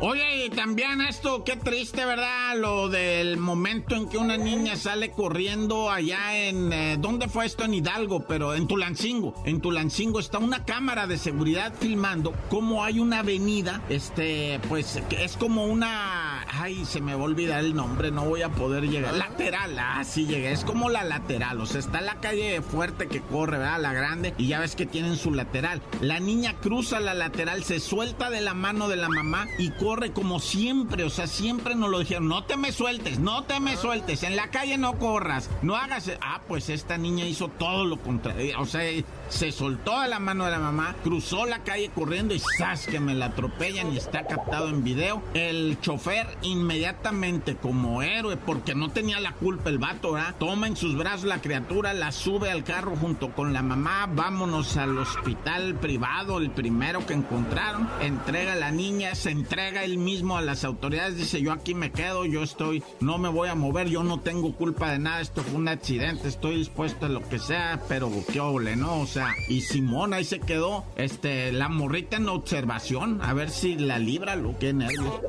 Oye, 0.00 0.46
y 0.46 0.50
también 0.50 1.00
esto, 1.00 1.42
qué 1.42 1.56
triste, 1.56 2.04
¿verdad? 2.04 2.56
Lo 2.58 2.88
del 2.88 3.38
momento 3.38 3.94
en 3.94 4.08
que 4.08 4.18
una 4.18 4.36
niña 4.36 4.76
sale 4.76 5.10
corriendo 5.10 5.90
allá 5.90 6.36
en... 6.36 6.72
Eh, 6.72 6.96
¿Dónde 6.98 7.28
fue 7.28 7.46
esto? 7.46 7.64
En 7.64 7.74
Hidalgo, 7.74 8.20
pero 8.26 8.54
en 8.54 8.66
Tulancingo. 8.66 9.34
En 9.46 9.60
Tulancingo 9.60 10.20
está 10.20 10.38
una 10.38 10.64
cámara 10.64 11.06
de 11.06 11.16
seguridad 11.16 11.72
filmando 11.80 12.34
cómo 12.50 12.84
hay 12.84 12.98
una 13.00 13.20
avenida, 13.20 13.80
este, 13.88 14.60
pues 14.68 15.00
es 15.18 15.36
como 15.36 15.64
una... 15.64 16.25
Ay, 16.58 16.84
se 16.84 17.00
me 17.00 17.14
va 17.14 17.20
a 17.20 17.24
olvidar 17.24 17.60
el 17.60 17.74
nombre, 17.74 18.10
no 18.10 18.24
voy 18.24 18.42
a 18.42 18.48
poder 18.48 18.88
llegar. 18.88 19.14
Lateral, 19.14 19.78
ah, 19.78 20.02
sí 20.04 20.26
llegué, 20.26 20.52
es 20.52 20.64
como 20.64 20.88
la 20.88 21.04
lateral, 21.04 21.60
o 21.60 21.66
sea, 21.66 21.80
está 21.80 22.00
la 22.00 22.14
calle 22.20 22.62
fuerte 22.62 23.08
que 23.08 23.20
corre, 23.20 23.58
¿verdad? 23.58 23.80
La 23.80 23.92
grande, 23.92 24.34
y 24.38 24.48
ya 24.48 24.60
ves 24.60 24.74
que 24.74 24.86
tienen 24.86 25.16
su 25.16 25.32
lateral. 25.32 25.82
La 26.00 26.18
niña 26.18 26.54
cruza 26.54 26.98
la 27.00 27.14
lateral, 27.14 27.62
se 27.64 27.78
suelta 27.78 28.30
de 28.30 28.40
la 28.40 28.54
mano 28.54 28.88
de 28.88 28.96
la 28.96 29.08
mamá 29.08 29.46
y 29.58 29.70
corre 29.70 30.12
como 30.12 30.40
siempre, 30.40 31.04
o 31.04 31.10
sea, 31.10 31.26
siempre 31.26 31.74
nos 31.74 31.90
lo 31.90 31.98
dijeron, 31.98 32.28
no 32.28 32.44
te 32.44 32.56
me 32.56 32.72
sueltes, 32.72 33.18
no 33.18 33.44
te 33.44 33.60
me 33.60 33.76
sueltes, 33.76 34.22
en 34.22 34.36
la 34.36 34.50
calle 34.50 34.78
no 34.78 34.98
corras, 34.98 35.50
no 35.62 35.76
hagas... 35.76 36.10
Ah, 36.20 36.40
pues 36.48 36.70
esta 36.70 36.96
niña 36.96 37.26
hizo 37.26 37.48
todo 37.48 37.84
lo 37.84 37.98
contrario, 37.98 38.58
o 38.60 38.66
sea, 38.66 38.82
se 39.28 39.52
soltó 39.52 40.00
de 40.00 40.08
la 40.08 40.20
mano 40.20 40.44
de 40.44 40.52
la 40.52 40.58
mamá, 40.58 40.94
cruzó 41.02 41.44
la 41.46 41.64
calle 41.64 41.90
corriendo 41.94 42.34
y 42.34 42.40
¡zas! 42.58 42.86
que 42.86 43.00
me 43.00 43.14
la 43.14 43.26
atropellan 43.26 43.92
y 43.92 43.96
está 43.96 44.26
captado 44.26 44.68
en 44.68 44.84
video. 44.84 45.22
El 45.34 45.78
chofer 45.80 46.26
inmediatamente 46.46 47.56
como 47.56 48.02
héroe, 48.02 48.36
porque 48.36 48.74
no 48.74 48.90
tenía 48.90 49.20
la 49.20 49.32
culpa 49.32 49.70
el 49.70 49.78
vato, 49.78 50.12
¿verdad? 50.12 50.34
Toma 50.38 50.66
en 50.66 50.76
sus 50.76 50.96
brazos 50.96 51.24
la 51.24 51.40
criatura, 51.40 51.94
la 51.94 52.12
sube 52.12 52.50
al 52.50 52.64
carro 52.64 52.96
junto 52.96 53.32
con 53.32 53.52
la 53.52 53.62
mamá, 53.62 54.08
vámonos 54.12 54.76
al 54.76 54.98
hospital 54.98 55.74
privado, 55.76 56.38
el 56.38 56.50
primero 56.50 57.04
que 57.06 57.14
encontraron, 57.14 57.88
entrega 58.00 58.52
a 58.52 58.56
la 58.56 58.70
niña, 58.70 59.14
se 59.14 59.30
entrega 59.30 59.84
él 59.84 59.98
mismo 59.98 60.36
a 60.36 60.42
las 60.42 60.64
autoridades, 60.64 61.16
dice 61.16 61.40
yo 61.40 61.52
aquí 61.52 61.74
me 61.74 61.92
quedo, 61.92 62.24
yo 62.24 62.42
estoy, 62.42 62.82
no 63.00 63.18
me 63.18 63.28
voy 63.28 63.48
a 63.48 63.54
mover, 63.54 63.88
yo 63.88 64.02
no 64.02 64.20
tengo 64.20 64.54
culpa 64.54 64.92
de 64.92 64.98
nada, 64.98 65.20
esto 65.20 65.42
fue 65.42 65.56
un 65.56 65.68
accidente, 65.68 66.28
estoy 66.28 66.56
dispuesto 66.56 67.06
a 67.06 67.08
lo 67.08 67.26
que 67.28 67.38
sea, 67.38 67.82
pero 67.88 68.10
qué 68.32 68.40
ole, 68.40 68.76
¿no? 68.76 69.00
O 69.00 69.06
sea, 69.06 69.34
y 69.48 69.60
Simón 69.62 70.14
ahí 70.14 70.24
se 70.24 70.40
quedó, 70.40 70.84
este, 70.96 71.52
la 71.52 71.68
morrita 71.68 72.16
en 72.16 72.28
observación, 72.28 73.20
a 73.22 73.32
ver 73.34 73.50
si 73.50 73.76
la 73.76 73.98
libra, 73.98 74.36
lo 74.36 74.58
que 74.58 74.72
nervios. 74.72 75.20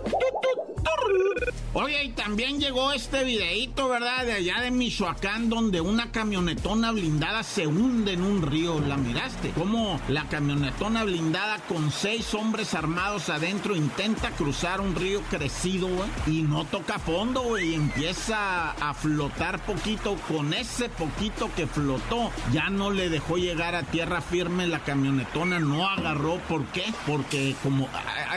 Tschüss. 1.08 1.54
Oye, 1.74 2.06
y 2.06 2.10
también 2.10 2.60
llegó 2.60 2.92
este 2.92 3.24
videíto, 3.24 3.90
¿verdad? 3.90 4.26
De 4.26 4.34
allá 4.34 4.62
de 4.62 4.72
Michoacán, 4.72 5.50
donde 5.50 5.82
una 5.82 6.12
camionetona 6.12 6.92
blindada 6.92 7.44
se 7.44 7.68
hunde 7.68 8.14
en 8.14 8.24
un 8.24 8.42
río. 8.42 8.80
¿La 8.80 8.98
miraste? 8.98 9.52
Como 9.52 10.00
la 10.08 10.24
camionetona 10.28 11.04
blindada 11.04 11.60
con 11.68 11.92
seis 11.92 12.34
hombres 12.34 12.74
armados 12.74 13.30
adentro 13.30 13.76
intenta 13.76 14.32
cruzar 14.32 14.82
un 14.82 14.96
río 14.96 15.22
crecido, 15.30 15.88
güey, 15.88 16.10
y 16.26 16.42
no 16.42 16.66
toca 16.66 17.00
fondo, 17.00 17.42
güey, 17.42 17.72
y 17.72 17.76
empieza 17.76 18.72
a 18.72 18.94
flotar 18.94 19.64
poquito. 19.66 20.16
Con 20.28 20.54
ese 20.54 20.90
poquito 20.90 21.52
que 21.56 21.68
flotó, 21.68 22.32
ya 22.52 22.70
no 22.70 22.92
le 22.92 23.10
dejó 23.10 23.38
llegar 23.38 23.76
a 23.76 23.84
tierra 23.84 24.22
firme 24.22 24.68
la 24.68 24.80
camionetona, 24.80 25.60
no 25.60 25.88
agarró. 25.88 26.38
¿Por 26.48 26.66
qué? 26.68 26.86
Porque 27.06 27.56
como 27.62 27.88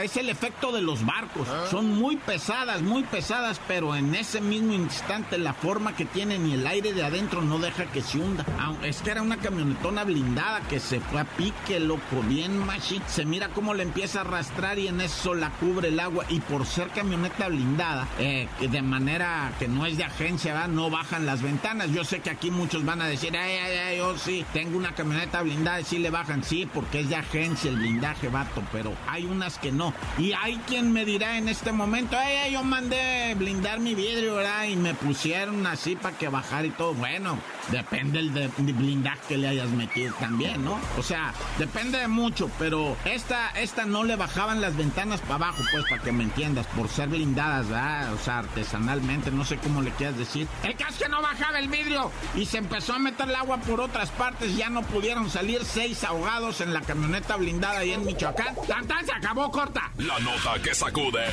es 0.03 0.17
el 0.17 0.29
efecto 0.29 0.71
de 0.71 0.81
los 0.81 1.05
barcos. 1.05 1.47
Son 1.69 1.87
muy 1.97 2.17
pesadas, 2.17 2.81
muy 2.81 3.03
pesadas, 3.03 3.20
pero 3.67 3.95
en 3.95 4.15
ese 4.15 4.41
mismo 4.41 4.73
instante 4.73 5.37
la 5.37 5.53
forma 5.53 5.95
que 5.95 6.05
tienen 6.05 6.47
y 6.47 6.53
el 6.53 6.65
aire 6.65 6.93
de 6.93 7.03
adentro 7.03 7.41
no 7.41 7.59
deja 7.59 7.85
que 7.85 8.01
se 8.01 8.17
hunda. 8.17 8.45
Es 8.83 9.01
que 9.01 9.11
era 9.11 9.21
una 9.21 9.37
camionetona 9.37 10.03
blindada 10.03 10.61
que 10.61 10.79
se 10.79 10.99
fue 10.99 11.21
a 11.21 11.25
pique, 11.25 11.79
loco, 11.79 12.21
bien 12.27 12.57
machi. 12.57 13.01
Se 13.07 13.25
mira 13.25 13.49
cómo 13.49 13.73
le 13.73 13.83
empieza 13.83 14.19
a 14.19 14.21
arrastrar 14.21 14.79
y 14.79 14.87
en 14.87 15.01
eso 15.01 15.35
la 15.35 15.49
cubre 15.51 15.89
el 15.89 15.99
agua. 15.99 16.25
Y 16.29 16.39
por 16.39 16.65
ser 16.65 16.89
camioneta 16.89 17.47
blindada, 17.47 18.07
eh, 18.17 18.47
de 18.59 18.81
manera 18.81 19.53
que 19.59 19.67
no 19.67 19.85
es 19.85 19.97
de 19.97 20.03
agencia, 20.03 20.67
no 20.67 20.89
bajan 20.89 21.25
las 21.25 21.41
ventanas. 21.41 21.91
Yo 21.91 22.03
sé 22.03 22.21
que 22.21 22.31
aquí 22.31 22.49
muchos 22.49 22.83
van 22.85 23.01
a 23.01 23.07
decir, 23.07 23.35
ay, 23.37 23.55
ay, 23.55 23.77
ay, 23.77 23.97
yo 23.97 24.17
sí, 24.17 24.45
tengo 24.51 24.77
una 24.77 24.93
camioneta 24.93 25.41
blindada 25.41 25.81
y 25.81 25.83
sí 25.83 25.99
le 25.99 26.09
bajan. 26.09 26.43
Sí, 26.43 26.67
porque 26.71 27.01
es 27.01 27.09
de 27.09 27.15
agencia 27.15 27.69
el 27.69 27.77
blindaje, 27.77 28.29
vato, 28.29 28.63
pero 28.71 28.93
hay 29.07 29.25
unas 29.25 29.57
que 29.59 29.71
no. 29.71 29.93
Y 30.17 30.33
hay 30.33 30.57
quien 30.67 30.91
me 30.91 31.05
dirá 31.05 31.37
en 31.37 31.49
este 31.49 31.71
momento, 31.71 32.17
ay, 32.17 32.53
yo 32.53 32.63
mandé 32.63 33.10
blindar 33.35 33.79
mi 33.79 33.95
vidrio, 33.95 34.35
¿verdad? 34.35 34.65
Y 34.65 34.75
me 34.75 34.93
pusieron 34.93 35.65
así 35.67 35.95
para 35.95 36.17
que 36.17 36.29
bajara 36.29 36.67
y 36.67 36.71
todo. 36.71 36.93
Bueno, 36.93 37.37
depende 37.69 38.19
el 38.19 38.33
de, 38.33 38.47
blindaje 38.47 39.19
que 39.27 39.37
le 39.37 39.47
hayas 39.47 39.69
metido 39.69 40.13
también, 40.19 40.63
¿no? 40.63 40.79
O 40.97 41.03
sea, 41.03 41.33
depende 41.57 41.99
de 41.99 42.07
mucho, 42.07 42.49
pero 42.59 42.97
esta, 43.05 43.49
esta 43.51 43.85
no 43.85 44.03
le 44.03 44.15
bajaban 44.15 44.61
las 44.61 44.75
ventanas 44.75 45.21
para 45.21 45.35
abajo, 45.35 45.63
pues, 45.71 45.85
para 45.89 46.01
que 46.01 46.11
me 46.11 46.23
entiendas, 46.23 46.67
por 46.67 46.89
ser 46.89 47.09
blindadas, 47.09 47.67
¿verdad? 47.67 48.13
O 48.13 48.17
sea, 48.17 48.39
artesanalmente, 48.39 49.31
no 49.31 49.45
sé 49.45 49.57
cómo 49.57 49.81
le 49.81 49.91
quieras 49.91 50.17
decir. 50.17 50.47
El 50.63 50.75
caso 50.75 50.97
que 50.99 51.09
no 51.09 51.21
bajaba 51.21 51.59
el 51.59 51.69
vidrio 51.69 52.11
y 52.35 52.45
se 52.45 52.57
empezó 52.57 52.93
a 52.93 52.99
meter 52.99 53.29
el 53.29 53.35
agua 53.35 53.57
por 53.57 53.81
otras 53.81 54.09
partes, 54.09 54.55
ya 54.55 54.69
no 54.69 54.81
pudieron 54.83 55.29
salir 55.29 55.63
seis 55.63 56.03
ahogados 56.03 56.61
en 56.61 56.73
la 56.73 56.81
camioneta 56.81 57.35
blindada 57.37 57.79
ahí 57.79 57.91
en 57.91 58.05
Michoacán. 58.05 58.55
¡Tantán 58.67 59.05
se 59.05 59.13
acabó 59.13 59.51
corta! 59.51 59.91
La 59.97 60.19
nota 60.19 60.61
que 60.61 60.73
sacude. 60.73 61.25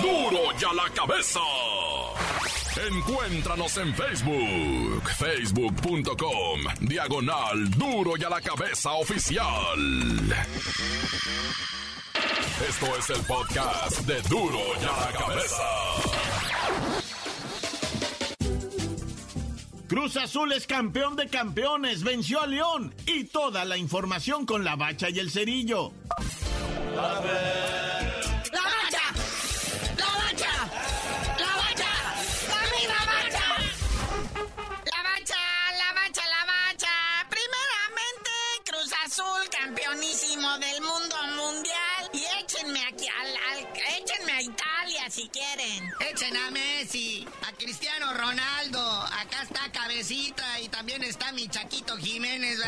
¡Duro! 0.00 0.30
¡Duro 0.30 0.58
ya 0.58 0.72
la 0.72 0.88
cabeza! 0.90 1.40
Encuéntranos 2.76 3.76
en 3.78 3.94
Facebook, 3.94 5.10
facebook.com, 5.16 6.60
diagonal 6.80 7.70
duro 7.70 8.16
y 8.18 8.24
a 8.24 8.28
la 8.28 8.40
cabeza 8.40 8.92
oficial. 8.92 9.46
Esto 12.68 12.86
es 12.98 13.10
el 13.10 13.20
podcast 13.26 14.00
de 14.00 14.20
duro 14.22 14.58
y 14.80 14.84
a 14.84 15.06
la 15.06 15.18
cabeza. 15.18 15.62
Cruz 19.88 20.16
Azul 20.16 20.52
es 20.52 20.66
campeón 20.66 21.14
de 21.14 21.28
campeones, 21.28 22.02
venció 22.02 22.40
a 22.40 22.46
León 22.48 22.92
y 23.06 23.24
toda 23.24 23.64
la 23.64 23.76
información 23.76 24.46
con 24.46 24.64
la 24.64 24.74
bacha 24.74 25.10
y 25.10 25.20
el 25.20 25.30
cerillo. 25.30 25.92
del 27.22 27.63
y 50.10 50.68
también 50.70 51.02
está 51.02 51.32
mi 51.32 51.48
Chaquito 51.48 51.96
Jiménez. 51.96 52.58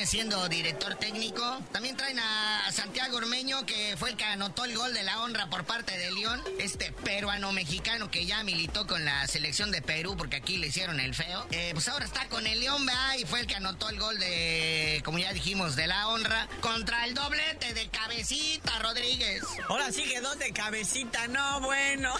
Viene 0.00 0.10
siendo 0.10 0.48
director 0.48 0.94
técnico. 0.94 1.60
También 1.72 1.94
traen 1.94 2.18
a 2.18 2.72
Santiago 2.72 3.18
Ormeño, 3.18 3.66
que 3.66 3.96
fue 3.98 4.10
el 4.10 4.16
que 4.16 4.24
anotó 4.24 4.64
el 4.64 4.74
gol 4.74 4.94
de 4.94 5.02
la 5.02 5.20
honra 5.22 5.50
por 5.50 5.64
parte 5.64 5.98
de 5.98 6.10
León. 6.12 6.42
Este 6.58 6.90
peruano-mexicano 6.90 8.10
que 8.10 8.24
ya 8.24 8.42
militó 8.42 8.86
con 8.86 9.04
la 9.04 9.26
selección 9.26 9.70
de 9.70 9.82
Perú, 9.82 10.16
porque 10.16 10.36
aquí 10.36 10.56
le 10.56 10.68
hicieron 10.68 11.00
el 11.00 11.14
feo. 11.14 11.46
Eh, 11.50 11.72
pues 11.74 11.86
ahora 11.88 12.06
está 12.06 12.26
con 12.28 12.46
el 12.46 12.60
León, 12.60 12.86
¿verdad? 12.86 13.14
Y 13.18 13.26
fue 13.26 13.40
el 13.40 13.46
que 13.46 13.56
anotó 13.56 13.90
el 13.90 13.98
gol 13.98 14.18
de, 14.18 15.02
como 15.04 15.18
ya 15.18 15.34
dijimos, 15.34 15.76
de 15.76 15.86
la 15.86 16.08
honra. 16.08 16.48
Contra 16.62 17.04
el 17.04 17.12
doblete 17.12 17.74
de 17.74 17.88
Cabecita 17.88 18.78
Rodríguez. 18.78 19.42
Ahora 19.68 19.92
sí 19.92 20.04
que 20.04 20.22
dos 20.22 20.38
de 20.38 20.50
Cabecita, 20.52 21.28
no, 21.28 21.60
bueno. 21.60 22.14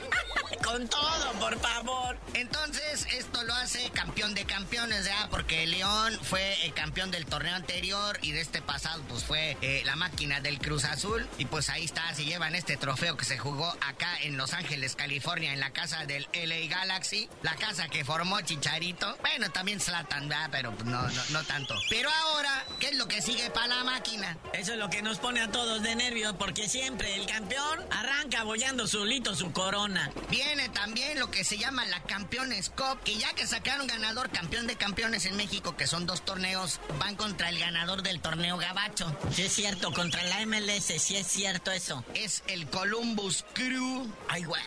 con 0.64 0.88
todo, 0.88 1.32
por 1.38 1.58
favor. 1.60 2.16
Entonces, 2.34 3.06
esto 3.12 3.42
lo 3.44 3.52
hace 3.54 3.90
campeón 3.90 4.34
de 4.34 4.44
campeones, 4.44 5.04
¿ya? 5.04 5.28
Porque 5.30 5.66
León 5.66 6.18
fue 6.22 6.64
el 6.64 6.72
campeón 6.72 7.09
del 7.10 7.26
torneo 7.26 7.54
anterior 7.54 8.18
y 8.22 8.32
de 8.32 8.40
este 8.40 8.62
pasado, 8.62 9.02
pues 9.08 9.24
fue 9.24 9.56
eh, 9.60 9.82
la 9.84 9.96
máquina 9.96 10.40
del 10.40 10.58
Cruz 10.58 10.84
Azul. 10.84 11.26
Y 11.38 11.46
pues 11.46 11.68
ahí 11.68 11.84
está, 11.84 12.14
se 12.14 12.24
llevan 12.24 12.54
este 12.54 12.76
trofeo 12.76 13.16
que 13.16 13.24
se 13.24 13.38
jugó 13.38 13.68
acá 13.80 14.20
en 14.22 14.36
Los 14.36 14.52
Ángeles, 14.52 14.96
California, 14.96 15.52
en 15.52 15.60
la 15.60 15.70
casa 15.70 16.06
del 16.06 16.28
LA 16.32 16.68
Galaxy, 16.68 17.28
la 17.42 17.54
casa 17.56 17.88
que 17.88 18.04
formó 18.04 18.40
Chicharito. 18.40 19.16
Bueno, 19.20 19.50
también 19.50 19.80
Slatan, 19.80 20.28
¿verdad? 20.28 20.48
Pero 20.52 20.72
pues, 20.72 20.84
no, 20.86 21.02
no, 21.02 21.22
no 21.30 21.44
tanto. 21.44 21.74
Pero 21.88 22.10
ahora, 22.10 22.64
¿qué 22.78 22.88
es 22.88 22.96
lo 22.96 23.08
que 23.08 23.22
sigue 23.22 23.50
para 23.50 23.68
la 23.68 23.84
máquina? 23.84 24.38
Eso 24.52 24.72
es 24.72 24.78
lo 24.78 24.90
que 24.90 25.02
nos 25.02 25.18
pone 25.18 25.40
a 25.40 25.50
todos 25.50 25.82
de 25.82 25.94
nervios, 25.94 26.34
porque 26.38 26.68
siempre 26.68 27.16
el 27.16 27.26
campeón 27.26 27.80
arranca 27.90 28.44
bollando 28.44 28.86
solito 28.86 29.34
su 29.34 29.52
corona. 29.52 30.10
Viene 30.30 30.68
también 30.68 31.18
lo 31.18 31.30
que 31.30 31.44
se 31.44 31.58
llama 31.58 31.84
la 31.86 32.02
Campeones 32.02 32.70
Cup, 32.70 33.02
que 33.04 33.16
ya 33.16 33.32
que 33.34 33.46
sacaron 33.46 33.86
ganador 33.86 34.30
campeón 34.30 34.66
de 34.66 34.76
campeones 34.76 35.26
en 35.26 35.36
México, 35.36 35.76
que 35.76 35.86
son 35.86 36.06
dos 36.06 36.24
torneos, 36.24 36.80
van 37.00 37.16
contra 37.16 37.48
el 37.48 37.58
ganador 37.58 38.02
del 38.02 38.20
torneo 38.20 38.58
gabacho. 38.58 39.16
Sí 39.32 39.42
es 39.42 39.52
cierto, 39.52 39.90
contra 39.92 40.22
la 40.24 40.44
MLS, 40.44 40.92
sí 40.98 41.16
es 41.16 41.26
cierto 41.26 41.72
eso. 41.72 42.04
Es 42.14 42.42
el 42.46 42.68
Columbus 42.68 43.44
Crew. 43.54 44.06
Ay, 44.28 44.44
güey. 44.44 44.62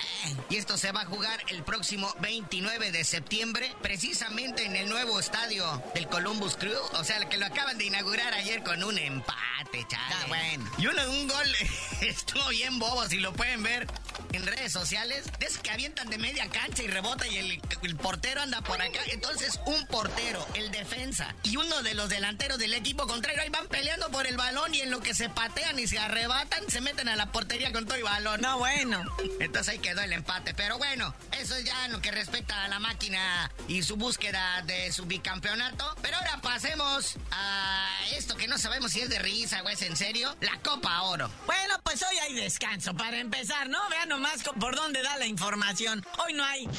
Y 0.49 0.57
esto 0.57 0.77
se 0.77 0.91
va 0.91 1.01
a 1.01 1.05
jugar 1.05 1.39
el 1.49 1.63
próximo 1.63 2.13
29 2.21 2.91
de 2.91 3.03
septiembre, 3.03 3.71
precisamente 3.83 4.65
en 4.65 4.75
el 4.75 4.89
nuevo 4.89 5.19
estadio 5.19 5.81
del 5.93 6.07
Columbus 6.07 6.55
Crew. 6.55 6.81
O 6.93 7.03
sea, 7.03 7.19
que 7.29 7.37
lo 7.37 7.45
acaban 7.45 7.77
de 7.77 7.85
inaugurar 7.85 8.33
ayer 8.33 8.63
con 8.63 8.83
un 8.83 8.97
empate, 8.97 9.85
chaval. 9.87 10.13
Ah, 10.13 10.25
bueno. 10.27 10.71
Y 10.79 10.87
uno, 10.87 11.01
un 11.11 11.27
gol 11.27 11.55
estuvo 12.01 12.47
bien 12.49 12.79
bobo, 12.79 13.07
si 13.07 13.17
lo 13.17 13.31
pueden 13.33 13.61
ver 13.61 13.87
en 14.31 14.45
redes 14.45 14.71
sociales. 14.71 15.25
De 15.39 15.45
esos 15.45 15.59
que 15.59 15.69
avientan 15.69 16.09
de 16.09 16.17
media 16.17 16.49
cancha 16.49 16.81
y 16.81 16.87
rebota 16.87 17.27
y 17.27 17.37
el, 17.37 17.61
el 17.83 17.95
portero 17.95 18.41
anda 18.41 18.61
por 18.61 18.81
acá. 18.81 18.99
Entonces, 19.11 19.59
un 19.67 19.85
portero, 19.85 20.45
el 20.55 20.71
defensa 20.71 21.35
y 21.43 21.57
uno 21.57 21.83
de 21.83 21.93
los 21.93 22.09
delanteros 22.23 22.57
del 22.57 22.73
equipo 22.73 23.05
contrario 23.05 23.41
ahí 23.41 23.49
van 23.49 23.67
peleando 23.67 24.09
por 24.09 24.25
el 24.25 24.37
balón 24.37 24.73
y 24.73 24.79
en 24.79 24.91
lo 24.91 25.01
que 25.01 25.13
se 25.13 25.27
patean 25.27 25.77
y 25.77 25.87
se 25.87 25.99
arrebatan, 25.99 26.69
se 26.69 26.79
meten 26.79 27.09
a 27.09 27.17
la 27.17 27.33
portería 27.33 27.73
con 27.73 27.83
todo 27.83 27.95
el 27.95 28.03
balón. 28.03 28.39
No, 28.39 28.59
bueno. 28.59 29.03
Entonces 29.41 29.73
ahí 29.73 29.79
quedó 29.79 29.99
el 29.99 30.13
empate. 30.13 30.53
Pero 30.53 30.77
bueno, 30.77 31.13
eso 31.33 31.53
es 31.57 31.65
ya 31.65 31.83
en 31.83 31.91
lo 31.91 32.01
que 32.01 32.11
respecta 32.11 32.63
a 32.63 32.69
la 32.69 32.79
máquina 32.79 33.51
y 33.67 33.83
su 33.83 33.97
búsqueda 33.97 34.61
de 34.61 34.93
su 34.93 35.05
bicampeonato. 35.05 35.97
Pero 36.01 36.15
ahora 36.15 36.39
pasemos 36.41 37.17
a 37.31 37.89
esto 38.13 38.37
que 38.37 38.47
no 38.47 38.57
sabemos 38.57 38.93
si 38.93 39.01
es 39.01 39.09
de 39.09 39.19
risa 39.19 39.61
o 39.61 39.67
es 39.67 39.81
en 39.81 39.97
serio. 39.97 40.33
La 40.39 40.57
Copa 40.61 41.01
Oro. 41.01 41.29
Bueno, 41.45 41.75
pues 41.83 42.01
hoy 42.09 42.17
hay 42.19 42.35
descanso 42.35 42.93
para 42.93 43.19
empezar, 43.19 43.67
¿no? 43.67 43.79
Vean 43.89 44.07
nomás 44.07 44.43
por 44.61 44.77
dónde 44.77 45.01
da 45.01 45.17
la 45.17 45.25
información. 45.25 46.05
Hoy 46.19 46.31
no 46.31 46.45
hay. 46.45 46.69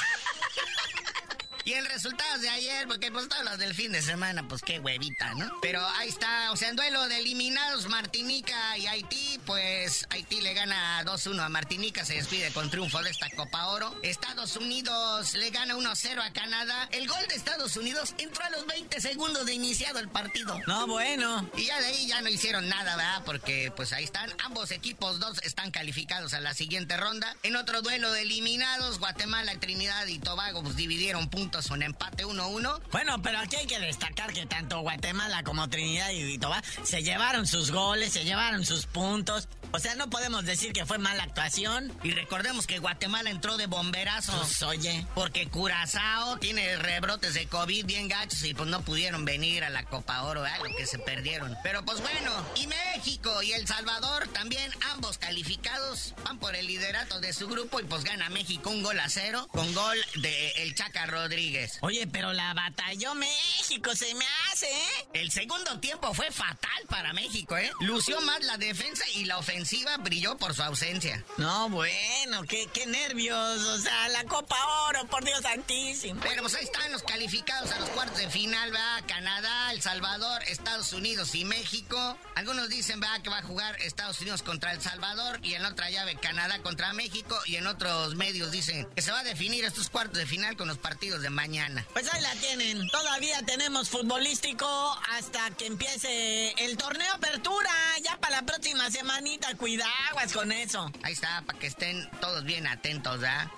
Y 1.67 1.73
el 1.73 1.87
resultado 1.87 2.39
de 2.41 2.49
ayer, 2.51 2.87
porque 2.87 3.11
pues 3.11 3.27
todos 3.27 3.43
los 3.43 3.57
del 3.57 3.75
fin 3.75 3.91
de 3.91 4.03
semana, 4.03 4.47
pues 4.47 4.61
qué 4.61 4.81
huevita, 4.81 5.33
¿no? 5.33 5.51
Pero 5.63 5.81
ahí 5.97 6.11
está, 6.11 6.53
o 6.53 6.57
sea, 6.57 6.69
en 6.69 6.77
duelo 6.77 7.09
de 7.09 7.19
eliminados 7.19 7.89
Martinica 7.89 8.77
y 8.77 8.87
Haití, 8.87 9.41
pues 9.47 10.07
Haití 10.11 10.43
le 10.43 10.53
gana 10.53 11.03
2-1 11.05 11.41
a 11.41 11.49
Martinica, 11.49 12.05
se 12.05 12.17
despide 12.17 12.51
con 12.51 12.69
triunfo 12.69 13.03
de 13.03 13.09
esta 13.09 13.31
Copa 13.31 13.69
Oro. 13.69 13.99
Estados 14.03 14.57
Unidos 14.57 15.33
le 15.33 15.49
gana 15.49 15.75
1-0 15.75 16.23
a 16.23 16.33
Canadá. 16.35 16.87
El 16.93 17.09
gol 17.09 17.27
de 17.29 17.35
Estados 17.35 17.79
Unidos 17.79 18.15
entró 18.19 18.45
a 18.45 18.51
los 18.51 18.67
20 18.67 19.01
segundos 19.01 19.47
de 19.47 19.55
iniciado 19.55 20.01
el 20.01 20.11
partido. 20.11 20.61
No, 20.67 20.87
bueno. 20.87 21.49
Y 21.57 21.65
ya 21.65 21.81
de 21.81 21.87
ahí 21.87 22.07
ya 22.07 22.21
no 22.21 22.29
hicieron 22.29 22.69
nada, 22.69 22.95
¿verdad? 22.97 23.23
Porque 23.25 23.73
pues 23.75 23.95
ahí 23.95 24.05
están, 24.05 24.31
ambos 24.45 24.71
equipos, 24.71 25.19
dos 25.19 25.39
están 25.43 25.71
calificados 25.71 26.35
a 26.35 26.41
la 26.41 26.53
siguiente 26.53 26.99
ronda. 26.99 27.35
En 27.43 27.57
otro 27.57 27.81
duelo 27.81 28.13
de 28.13 28.21
eliminados, 28.21 28.99
Guatemala, 28.99 29.59
Trinidad 29.59 30.07
y 30.09 30.19
Tobago 30.19 30.63
pues 30.63 30.77
dividieron 30.77 31.31
puntos 31.31 31.54
con 31.63 31.83
empate 31.83 32.25
1-1. 32.25 32.81
Bueno, 32.91 33.23
pero 33.23 33.39
aquí 33.39 33.57
hay 33.57 33.67
que 33.67 33.79
destacar 33.79 34.33
que 34.33 34.45
tanto 34.47 34.81
Guatemala 34.81 35.45
como 35.45 35.69
Trinidad 35.69 36.11
y 36.11 36.37
Tobago 36.39 36.67
se 36.83 37.03
llevaron 37.03 37.47
sus 37.47 37.71
goles, 37.71 38.13
se 38.13 38.25
llevaron 38.25 38.65
sus 38.65 38.87
puntos. 38.87 39.49
O 39.71 39.79
sea, 39.79 39.95
no 39.95 40.09
podemos 40.11 40.45
decir 40.45 40.73
que 40.73 40.87
fue 40.87 40.99
mala 40.99 41.25
actuación. 41.25 41.93
Y 42.03 42.13
recordemos 42.13 42.67
que 42.67 42.79
Guatemala 42.79 43.31
entró 43.31 43.57
de 43.57 43.67
bomberazos. 43.67 44.37
Pues, 44.37 44.63
oye. 44.63 45.07
Porque 45.15 45.49
Curazao 45.49 46.39
tiene 46.39 46.77
rebrotes 46.77 47.35
de 47.35 47.47
COVID 47.47 47.85
bien 47.85 48.09
gachos 48.09 48.45
y 48.45 48.55
pues 48.55 48.69
no 48.69 48.83
pudieron 48.83 49.25
venir 49.25 49.65
a 49.65 49.71
la 49.71 49.85
Copa 49.85 50.23
Oro. 50.23 50.45
Lo 50.63 50.77
que 50.77 50.87
se 50.87 50.99
perdieron. 50.99 51.57
Pero 51.63 51.85
pues 51.85 52.01
bueno, 52.01 52.31
y 52.55 52.67
México 52.67 53.43
y 53.43 53.53
El 53.53 53.67
Salvador 53.67 54.29
también, 54.29 54.71
ambos 54.93 55.19
calificados, 55.19 56.15
van 56.25 56.39
por 56.39 56.55
el 56.55 56.67
liderato 56.67 57.21
de 57.21 57.33
su 57.33 57.49
grupo 57.49 57.81
y 57.81 57.85
pues 57.85 58.05
gana 58.05 58.29
México 58.31 58.71
un 58.71 58.83
gol 58.83 58.99
a 59.01 59.09
cero 59.09 59.49
con 59.53 59.73
gol 59.75 59.99
de 60.17 60.51
el 60.63 60.75
Chaca 60.75 61.07
Rodríguez. 61.07 61.44
Oye, 61.81 62.07
pero 62.07 62.33
la 62.33 62.55
batalló 62.55 63.15
México, 63.15 63.95
se 63.95 64.15
me 64.15 64.25
hace, 64.51 64.67
¿eh? 64.67 65.09
El 65.15 65.31
segundo 65.31 65.79
tiempo 65.79 66.15
fue 66.15 66.31
fatal 66.31 66.83
para 66.89 67.13
México, 67.13 67.57
¿eh? 67.57 67.71
Lució 67.81 68.21
más 68.23 68.43
la 68.45 68.57
defensa 68.57 69.05
y 69.15 69.25
la 69.25 69.39
ofensiva 69.39 69.97
brilló 69.99 70.37
por 70.37 70.55
su 70.55 70.63
ausencia. 70.63 71.25
No, 71.37 71.69
bueno, 71.69 72.43
qué, 72.49 72.69
qué 72.73 72.87
nervios. 72.87 73.63
O 73.63 73.79
sea, 73.79 74.09
la 74.09 74.25
Copa 74.25 74.57
Oro, 74.89 75.07
por 75.07 75.25
Dios 75.25 75.43
santísimo. 75.43 76.21
Pero 76.23 76.43
pues 76.43 76.55
ahí 76.55 76.65
están 76.65 76.91
los 76.93 77.03
calificados 77.03 77.71
a 77.73 77.79
los 77.81 77.91
cuartos 77.91 78.19
de 78.19 78.31
final, 78.31 78.75
va 78.75 79.03
Canadá, 79.07 79.73
El 79.73 79.83
Salvador, 79.83 80.43
Estados 80.45 80.93
Unidos 80.93 81.35
y 81.35 81.45
México. 81.45 82.19
Algunos 82.35 82.69
dicen, 82.69 83.01
va 83.03 83.23
que 83.23 83.31
va 83.31 83.39
a 83.39 83.43
jugar 83.43 83.77
Estados 83.81 84.21
Unidos 84.21 84.43
contra 84.43 84.73
El 84.73 84.81
Salvador 84.81 85.41
y 85.43 85.55
en 85.55 85.65
otra 85.65 85.91
llave 85.91 86.17
Canadá 86.17 86.61
contra 86.63 86.93
México 86.93 87.39
y 87.47 87.57
en 87.57 87.67
otros 87.67 88.15
medios 88.15 88.51
dicen 88.51 88.89
que 88.95 89.03
se 89.03 89.13
va 89.13 89.21
a 89.21 89.25
definir 89.25 89.65
estos 89.65 89.91
cuartos 89.91 90.19
de 90.19 90.27
final 90.27 90.57
con 90.57 90.69
los 90.69 90.79
partidos 90.79 91.23
de 91.23 91.31
mañana. 91.35 91.85
Pues 91.93 92.13
ahí 92.13 92.23
la 92.23 92.33
tienen. 92.37 92.89
Todavía 92.89 93.43
tenemos 93.43 93.91
futbolístico 93.91 94.67
hasta 95.13 95.51
que 95.51 95.67
empiece 95.67 96.53
el 96.65 96.77
torneo 96.77 97.13
apertura. 97.15 97.71
Ya 98.03 98.17
para 98.19 98.37
la 98.37 98.43
próxima 98.43 98.91
semanita, 98.91 99.55
cuidaguas 99.57 100.33
con 100.33 100.53
eso. 100.53 100.91
Ahí 101.03 101.13
está, 101.13 101.43
para 101.43 101.59
que 101.59 101.67
estén 101.67 102.09
todos 102.21 102.45
bien 102.45 102.67
atentos, 102.67 103.21
¿verdad? 103.21 103.49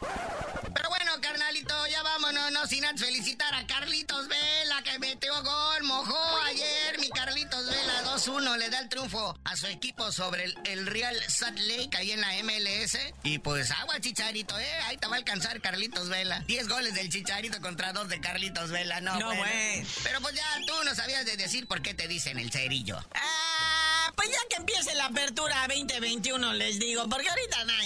Pero 0.74 0.88
bueno, 0.88 1.12
carnalito, 1.20 1.74
ya 1.86 2.02
vámonos, 2.02 2.52
no 2.52 2.66
sin 2.66 2.84
antes 2.84 3.06
felicitar 3.06 3.54
a 3.54 3.66
Carlitos 3.66 4.28
Vela, 4.28 4.82
que 4.82 4.98
metió 4.98 5.32
gol, 5.42 5.82
mojó 5.84 6.36
ayer. 6.44 6.98
Mi 6.98 7.08
Carlitos 7.10 7.66
Vela 7.66 8.04
2-1 8.04 8.56
le 8.58 8.68
da 8.70 8.80
el 8.80 8.88
triunfo 8.88 9.38
a 9.44 9.56
su 9.56 9.66
equipo 9.66 10.10
sobre 10.12 10.44
el, 10.44 10.54
el 10.64 10.86
Real 10.86 11.16
Salt 11.28 11.58
Lake 11.58 11.96
ahí 11.96 12.12
en 12.12 12.20
la 12.20 12.32
MLS. 12.42 12.98
Y 13.22 13.38
pues 13.38 13.70
agua, 13.70 14.00
Chicharito, 14.00 14.58
¿eh? 14.58 14.72
Ahí 14.86 14.96
te 14.96 15.06
va 15.06 15.14
a 15.14 15.18
alcanzar 15.18 15.60
Carlitos 15.60 16.08
Vela. 16.08 16.40
10 16.46 16.68
goles 16.68 16.94
del 16.94 17.08
Chicharito 17.08 17.60
contra 17.66 17.92
2 17.92 18.08
de 18.08 18.20
Carlitos 18.20 18.70
Vela, 18.70 19.00
no, 19.00 19.18
No, 19.18 19.26
bueno. 19.26 19.42
güey. 19.42 19.84
Pero 20.04 20.20
pues 20.20 20.36
ya 20.36 20.44
tú 20.68 20.72
no 20.84 20.94
sabías 20.94 21.26
de 21.26 21.36
decir 21.36 21.66
por 21.66 21.82
qué 21.82 21.94
te 21.94 22.06
dicen 22.06 22.38
el 22.38 22.52
cerillo. 22.52 22.96
Ah, 23.12 24.12
pues 24.14 24.30
ya 24.30 24.38
que 24.48 24.54
empiece 24.56 24.94
la 24.94 25.06
apertura 25.06 25.66
2021, 25.66 26.52
les 26.52 26.78
digo, 26.78 27.08
porque 27.08 27.28
ahorita 27.28 27.64
nada. 27.64 27.82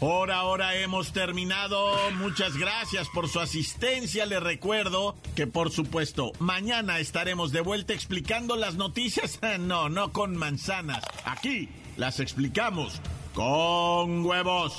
Por 0.00 0.30
ahora 0.30 0.76
hemos 0.76 1.12
terminado. 1.12 1.92
Muchas 2.12 2.56
gracias 2.56 3.08
por 3.08 3.28
su 3.28 3.40
asistencia. 3.40 4.26
Les 4.26 4.40
recuerdo 4.40 5.16
que, 5.34 5.48
por 5.48 5.72
supuesto, 5.72 6.30
mañana 6.38 7.00
estaremos 7.00 7.50
de 7.50 7.62
vuelta 7.62 7.94
explicando 7.94 8.56
las 8.56 8.74
noticias. 8.76 9.38
No, 9.58 9.88
no 9.88 10.12
con 10.12 10.36
manzanas. 10.36 11.02
Aquí 11.24 11.68
las 11.96 12.20
explicamos 12.20 13.00
con 13.34 14.24
huevos. 14.24 14.78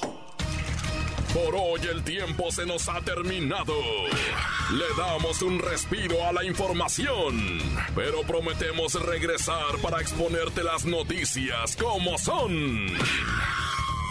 Por 1.33 1.55
hoy 1.55 1.81
el 1.91 2.03
tiempo 2.03 2.51
se 2.51 2.65
nos 2.65 2.87
ha 2.87 3.01
terminado. 3.01 3.75
Le 4.71 4.85
damos 4.97 5.41
un 5.41 5.59
respiro 5.59 6.25
a 6.25 6.31
la 6.31 6.43
información, 6.45 7.59
pero 7.93 8.21
prometemos 8.21 8.93
regresar 8.93 9.77
para 9.81 10.01
exponerte 10.01 10.63
las 10.63 10.85
noticias 10.85 11.75
como 11.75 12.17
son. 12.17 12.87